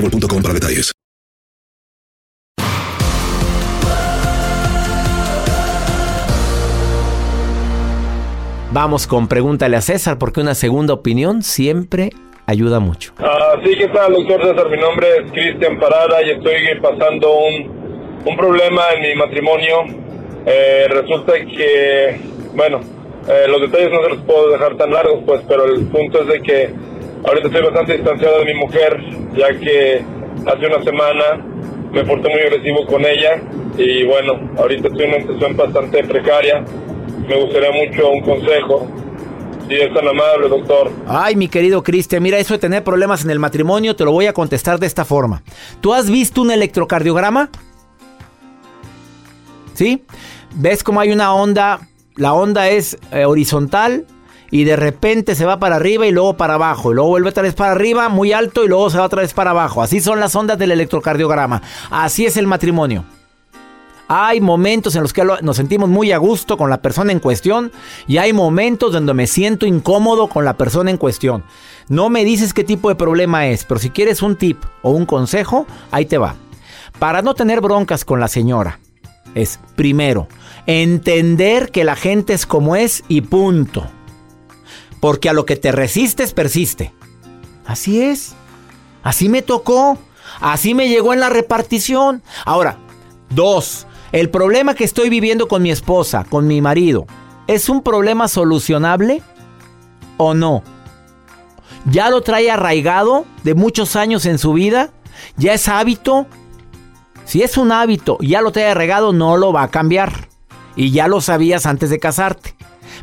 boostmobile.com 0.01 0.41
para 0.41 0.53
detalles. 0.53 0.91
Vamos 8.73 9.05
con 9.05 9.27
pregúntale 9.27 9.75
a 9.75 9.81
César 9.81 10.17
porque 10.17 10.39
una 10.39 10.55
segunda 10.55 10.93
opinión 10.93 11.43
siempre 11.43 12.11
ayuda 12.45 12.79
mucho. 12.79 13.13
Ah, 13.19 13.55
sí, 13.63 13.75
¿qué 13.77 13.89
tal, 13.89 14.13
doctor 14.13 14.41
César? 14.43 14.69
Mi 14.69 14.77
nombre 14.77 15.07
es 15.17 15.31
Cristian 15.31 15.77
Parada 15.77 16.23
y 16.23 16.29
estoy 16.29 16.79
pasando 16.81 17.33
un, 17.37 18.21
un 18.25 18.37
problema 18.37 18.83
en 18.95 19.01
mi 19.01 19.15
matrimonio. 19.15 19.75
Eh, 20.45 20.87
resulta 20.89 21.33
que, 21.33 22.17
bueno, 22.55 22.79
eh, 23.27 23.45
los 23.49 23.59
detalles 23.59 23.91
no 23.91 24.03
se 24.03 24.09
los 24.09 24.21
puedo 24.21 24.51
dejar 24.51 24.77
tan 24.77 24.91
largos, 24.91 25.19
pues, 25.25 25.41
pero 25.49 25.65
el 25.65 25.85
punto 25.87 26.21
es 26.21 26.27
de 26.27 26.41
que 26.41 26.73
ahorita 27.23 27.47
estoy 27.47 27.61
bastante 27.61 27.93
distanciado 27.93 28.39
de 28.39 28.45
mi 28.45 28.53
mujer, 28.59 28.99
ya 29.35 29.49
que 29.59 30.03
hace 30.45 30.67
una 30.67 30.83
semana 30.83 31.45
me 31.91 32.03
porté 32.03 32.29
muy 32.29 32.39
agresivo 32.39 32.85
con 32.85 33.05
ella 33.05 33.41
y 33.77 34.03
bueno, 34.05 34.51
ahorita 34.57 34.87
estoy 34.87 35.05
en 35.05 35.09
una 35.09 35.21
situación 35.21 35.57
bastante 35.57 36.03
precaria. 36.03 36.63
Me 37.27 37.41
gustaría 37.41 37.71
mucho 37.71 38.09
un 38.09 38.21
consejo. 38.21 38.87
Si 39.67 39.75
es 39.75 39.93
tan 39.93 40.05
amable, 40.05 40.49
doctor. 40.49 40.91
Ay, 41.07 41.35
mi 41.35 41.47
querido 41.47 41.81
Cristian, 41.81 42.21
mira, 42.21 42.37
eso 42.37 42.53
de 42.53 42.59
tener 42.59 42.83
problemas 42.83 43.23
en 43.23 43.29
el 43.29 43.39
matrimonio, 43.39 43.95
te 43.95 44.03
lo 44.03 44.11
voy 44.11 44.25
a 44.25 44.33
contestar 44.33 44.79
de 44.79 44.87
esta 44.87 45.05
forma. 45.05 45.43
¿Tú 45.79 45.93
has 45.93 46.09
visto 46.09 46.41
un 46.41 46.51
electrocardiograma? 46.51 47.49
¿Sí? 49.73 50.03
¿Ves 50.55 50.83
cómo 50.83 50.99
hay 50.99 51.11
una 51.11 51.33
onda? 51.33 51.87
La 52.15 52.33
onda 52.33 52.67
es 52.67 52.97
eh, 53.13 53.23
horizontal 53.23 54.05
y 54.51 54.65
de 54.65 54.75
repente 54.75 55.33
se 55.33 55.45
va 55.45 55.57
para 55.57 55.77
arriba 55.77 56.05
y 56.05 56.11
luego 56.11 56.35
para 56.35 56.55
abajo. 56.55 56.91
Y 56.91 56.95
luego 56.95 57.09
vuelve 57.09 57.29
otra 57.29 57.43
vez 57.43 57.55
para 57.55 57.71
arriba, 57.71 58.09
muy 58.09 58.33
alto, 58.33 58.65
y 58.65 58.67
luego 58.67 58.89
se 58.89 58.97
va 58.97 59.05
otra 59.05 59.21
vez 59.21 59.33
para 59.33 59.51
abajo. 59.51 59.81
Así 59.81 60.01
son 60.01 60.19
las 60.19 60.35
ondas 60.35 60.59
del 60.59 60.71
electrocardiograma. 60.71 61.61
Así 61.89 62.25
es 62.25 62.35
el 62.37 62.47
matrimonio. 62.47 63.05
Hay 64.13 64.41
momentos 64.41 64.93
en 64.97 65.03
los 65.03 65.13
que 65.13 65.23
nos 65.41 65.55
sentimos 65.55 65.87
muy 65.87 66.11
a 66.11 66.17
gusto 66.17 66.57
con 66.57 66.69
la 66.69 66.81
persona 66.81 67.13
en 67.13 67.21
cuestión 67.21 67.71
y 68.07 68.17
hay 68.17 68.33
momentos 68.33 68.91
donde 68.91 69.13
me 69.13 69.25
siento 69.25 69.65
incómodo 69.65 70.27
con 70.27 70.43
la 70.43 70.57
persona 70.57 70.91
en 70.91 70.97
cuestión. 70.97 71.45
No 71.87 72.09
me 72.09 72.25
dices 72.25 72.53
qué 72.53 72.65
tipo 72.65 72.89
de 72.89 72.95
problema 72.95 73.47
es, 73.47 73.63
pero 73.63 73.79
si 73.79 73.89
quieres 73.89 74.21
un 74.21 74.35
tip 74.35 74.61
o 74.81 74.91
un 74.91 75.05
consejo, 75.05 75.65
ahí 75.91 76.05
te 76.05 76.17
va. 76.17 76.35
Para 76.99 77.21
no 77.21 77.35
tener 77.35 77.61
broncas 77.61 78.03
con 78.03 78.19
la 78.19 78.27
señora, 78.27 78.81
es 79.33 79.61
primero 79.77 80.27
entender 80.65 81.71
que 81.71 81.85
la 81.85 81.95
gente 81.95 82.33
es 82.33 82.45
como 82.45 82.75
es 82.75 83.05
y 83.07 83.21
punto. 83.21 83.87
Porque 85.01 85.27
a 85.27 85.33
lo 85.33 85.45
que 85.45 85.57
te 85.57 85.73
resistes 85.73 86.31
persiste. 86.31 86.93
Así 87.65 88.01
es. 88.01 88.33
Así 89.03 89.27
me 89.27 89.41
tocó. 89.41 89.97
Así 90.39 90.73
me 90.73 90.87
llegó 90.87 91.13
en 91.13 91.19
la 91.19 91.29
repartición. 91.29 92.23
Ahora, 92.45 92.77
dos. 93.29 93.85
El 94.13 94.29
problema 94.29 94.75
que 94.75 94.83
estoy 94.83 95.09
viviendo 95.09 95.47
con 95.47 95.61
mi 95.61 95.71
esposa, 95.71 96.25
con 96.29 96.47
mi 96.47 96.61
marido, 96.61 97.05
¿es 97.47 97.69
un 97.69 97.81
problema 97.81 98.27
solucionable 98.27 99.21
o 100.17 100.33
no? 100.33 100.63
¿Ya 101.85 102.09
lo 102.09 102.21
trae 102.21 102.51
arraigado 102.51 103.25
de 103.43 103.55
muchos 103.55 103.95
años 103.95 104.25
en 104.25 104.37
su 104.37 104.53
vida? 104.53 104.91
¿Ya 105.37 105.53
es 105.53 105.67
hábito? 105.67 106.27
Si 107.25 107.41
es 107.41 107.57
un 107.57 107.71
hábito 107.71 108.17
ya 108.19 108.41
lo 108.41 108.51
trae 108.51 108.71
arraigado, 108.71 109.13
no 109.13 109.37
lo 109.37 109.53
va 109.53 109.63
a 109.63 109.71
cambiar. 109.71 110.27
Y 110.75 110.91
ya 110.91 111.07
lo 111.07 111.21
sabías 111.21 111.65
antes 111.65 111.89
de 111.89 111.99
casarte. 111.99 112.55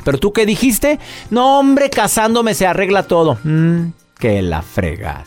Pero 0.09 0.17
tú 0.17 0.33
qué 0.33 0.47
dijiste? 0.47 0.99
No, 1.29 1.59
hombre, 1.59 1.91
casándome 1.91 2.55
se 2.55 2.67
arregla 2.67 3.03
todo. 3.03 3.37
Mm, 3.45 3.89
que 4.19 4.41
la 4.41 4.63
fregada. 4.63 5.27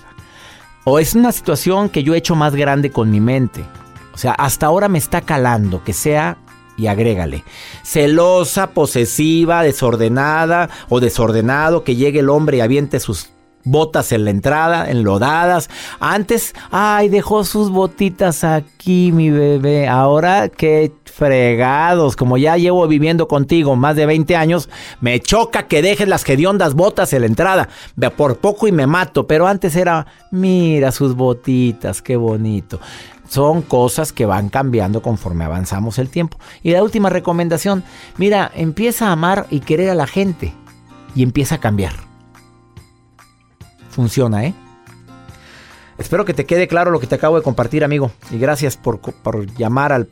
O 0.86 0.98
es 0.98 1.14
una 1.14 1.32
situación 1.32 1.88
que 1.88 2.02
yo 2.02 2.16
he 2.16 2.18
hecho 2.18 2.34
más 2.34 2.56
grande 2.56 2.90
con 2.90 3.12
mi 3.12 3.20
mente. 3.20 3.64
O 4.12 4.18
sea, 4.18 4.32
hasta 4.32 4.66
ahora 4.66 4.90
me 4.90 4.98
está 4.98 5.22
calando 5.22 5.84
que 5.84 5.94
sea, 5.94 6.40
y 6.78 6.88
agrégale, 6.88 7.44
celosa, 7.84 8.72
posesiva, 8.72 9.62
desordenada 9.62 10.72
o 10.90 11.00
desordenado, 11.00 11.84
que 11.84 11.96
llegue 11.96 12.22
el 12.22 12.30
hombre 12.32 12.58
y 12.58 12.62
aviente 12.62 13.00
sus 13.00 13.30
botas 13.64 14.12
en 14.12 14.26
la 14.26 14.32
entrada, 14.32 14.90
enlodadas. 14.90 15.70
Antes, 16.00 16.54
ay, 16.72 17.10
dejó 17.10 17.44
sus 17.44 17.70
botitas 17.70 18.44
aquí, 18.44 19.12
mi 19.12 19.30
bebé. 19.30 19.88
Ahora, 19.88 20.50
qué 20.50 20.92
fregados. 21.06 22.16
Como 22.16 22.38
ya 22.38 22.58
llevo 22.58 22.88
viviendo 22.88 23.28
contigo 23.28 23.76
más 23.76 23.96
de 23.96 24.06
20 24.06 24.36
años, 24.36 24.70
me 25.02 25.20
choca 25.20 25.68
que 25.68 25.82
dejes 25.82 26.08
las 26.08 26.28
hediondas 26.28 26.74
botas 26.74 27.14
en 27.14 27.22
la 27.22 27.28
entrada. 27.28 27.70
Por 28.18 28.38
poco 28.38 28.68
y 28.68 28.72
me 28.72 28.88
mato. 28.88 29.28
Pero 29.28 29.48
antes 29.48 29.76
era, 29.76 30.08
mira 30.32 30.92
sus 30.92 31.16
botitas, 31.16 32.02
qué 32.02 32.16
bonito. 32.16 32.80
Son 33.28 33.62
cosas 33.62 34.12
que 34.12 34.26
van 34.26 34.50
cambiando 34.50 35.02
conforme 35.02 35.46
avanzamos 35.46 36.00
el 36.00 36.10
tiempo. 36.10 36.38
Y 36.64 36.72
la 36.72 36.84
última 36.84 37.10
recomendación, 37.10 37.84
mira, 38.18 38.52
empieza 38.54 39.08
a 39.08 39.14
amar 39.14 39.48
y 39.50 39.62
querer 39.62 39.90
a 39.90 39.96
la 39.96 40.08
gente. 40.08 40.54
Y 41.16 41.24
empieza 41.24 41.56
a 41.56 41.60
cambiar. 41.60 42.11
Funciona, 43.92 44.46
¿eh? 44.46 44.54
Espero 45.98 46.26
que 46.26 46.34
te 46.34 46.46
quede 46.46 46.68
claro 46.68 46.90
lo 46.90 47.00
que 47.00 47.08
te 47.08 47.16
acabo 47.16 47.38
de 47.38 47.44
compartir, 47.44 47.84
amigo. 47.84 48.12
Y 48.32 48.40
gracias 48.40 48.76
por, 48.76 49.00
por 49.00 49.46
llamar 49.54 49.92
al 49.92 50.08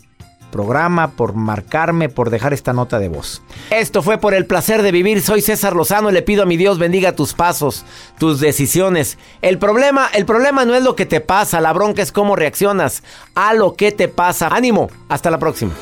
programa, 0.49 1.11
por 1.11 1.33
marcarme, 1.33 2.09
por 2.09 2.29
dejar 2.29 2.53
esta 2.53 2.73
nota 2.73 2.99
de 2.99 3.07
voz. 3.07 3.41
Esto 3.69 4.01
fue 4.01 4.17
por 4.17 4.33
el 4.33 4.45
placer 4.45 4.81
de 4.81 4.91
vivir. 4.91 5.21
Soy 5.21 5.41
César 5.41 5.75
Lozano 5.75 6.09
y 6.09 6.13
le 6.13 6.21
pido 6.21 6.43
a 6.43 6.45
mi 6.45 6.57
Dios 6.57 6.79
bendiga 6.79 7.15
tus 7.15 7.33
pasos, 7.33 7.85
tus 8.17 8.39
decisiones. 8.39 9.17
El 9.41 9.57
problema, 9.57 10.09
el 10.13 10.25
problema 10.25 10.65
no 10.65 10.75
es 10.75 10.83
lo 10.83 10.95
que 10.95 11.05
te 11.05 11.21
pasa, 11.21 11.61
la 11.61 11.73
bronca 11.73 12.01
es 12.01 12.11
cómo 12.11 12.35
reaccionas 12.35 13.03
a 13.35 13.53
lo 13.53 13.73
que 13.75 13.91
te 13.91 14.07
pasa. 14.07 14.47
Ánimo, 14.47 14.89
hasta 15.07 15.31
la 15.31 15.39
próxima. 15.39 15.73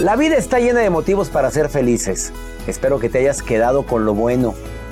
La 0.00 0.16
vida 0.16 0.36
está 0.36 0.58
llena 0.58 0.80
de 0.80 0.90
motivos 0.90 1.28
para 1.28 1.50
ser 1.50 1.68
felices. 1.68 2.32
Espero 2.66 2.98
que 2.98 3.08
te 3.08 3.18
hayas 3.18 3.42
quedado 3.42 3.84
con 3.86 4.04
lo 4.04 4.14
bueno 4.14 4.54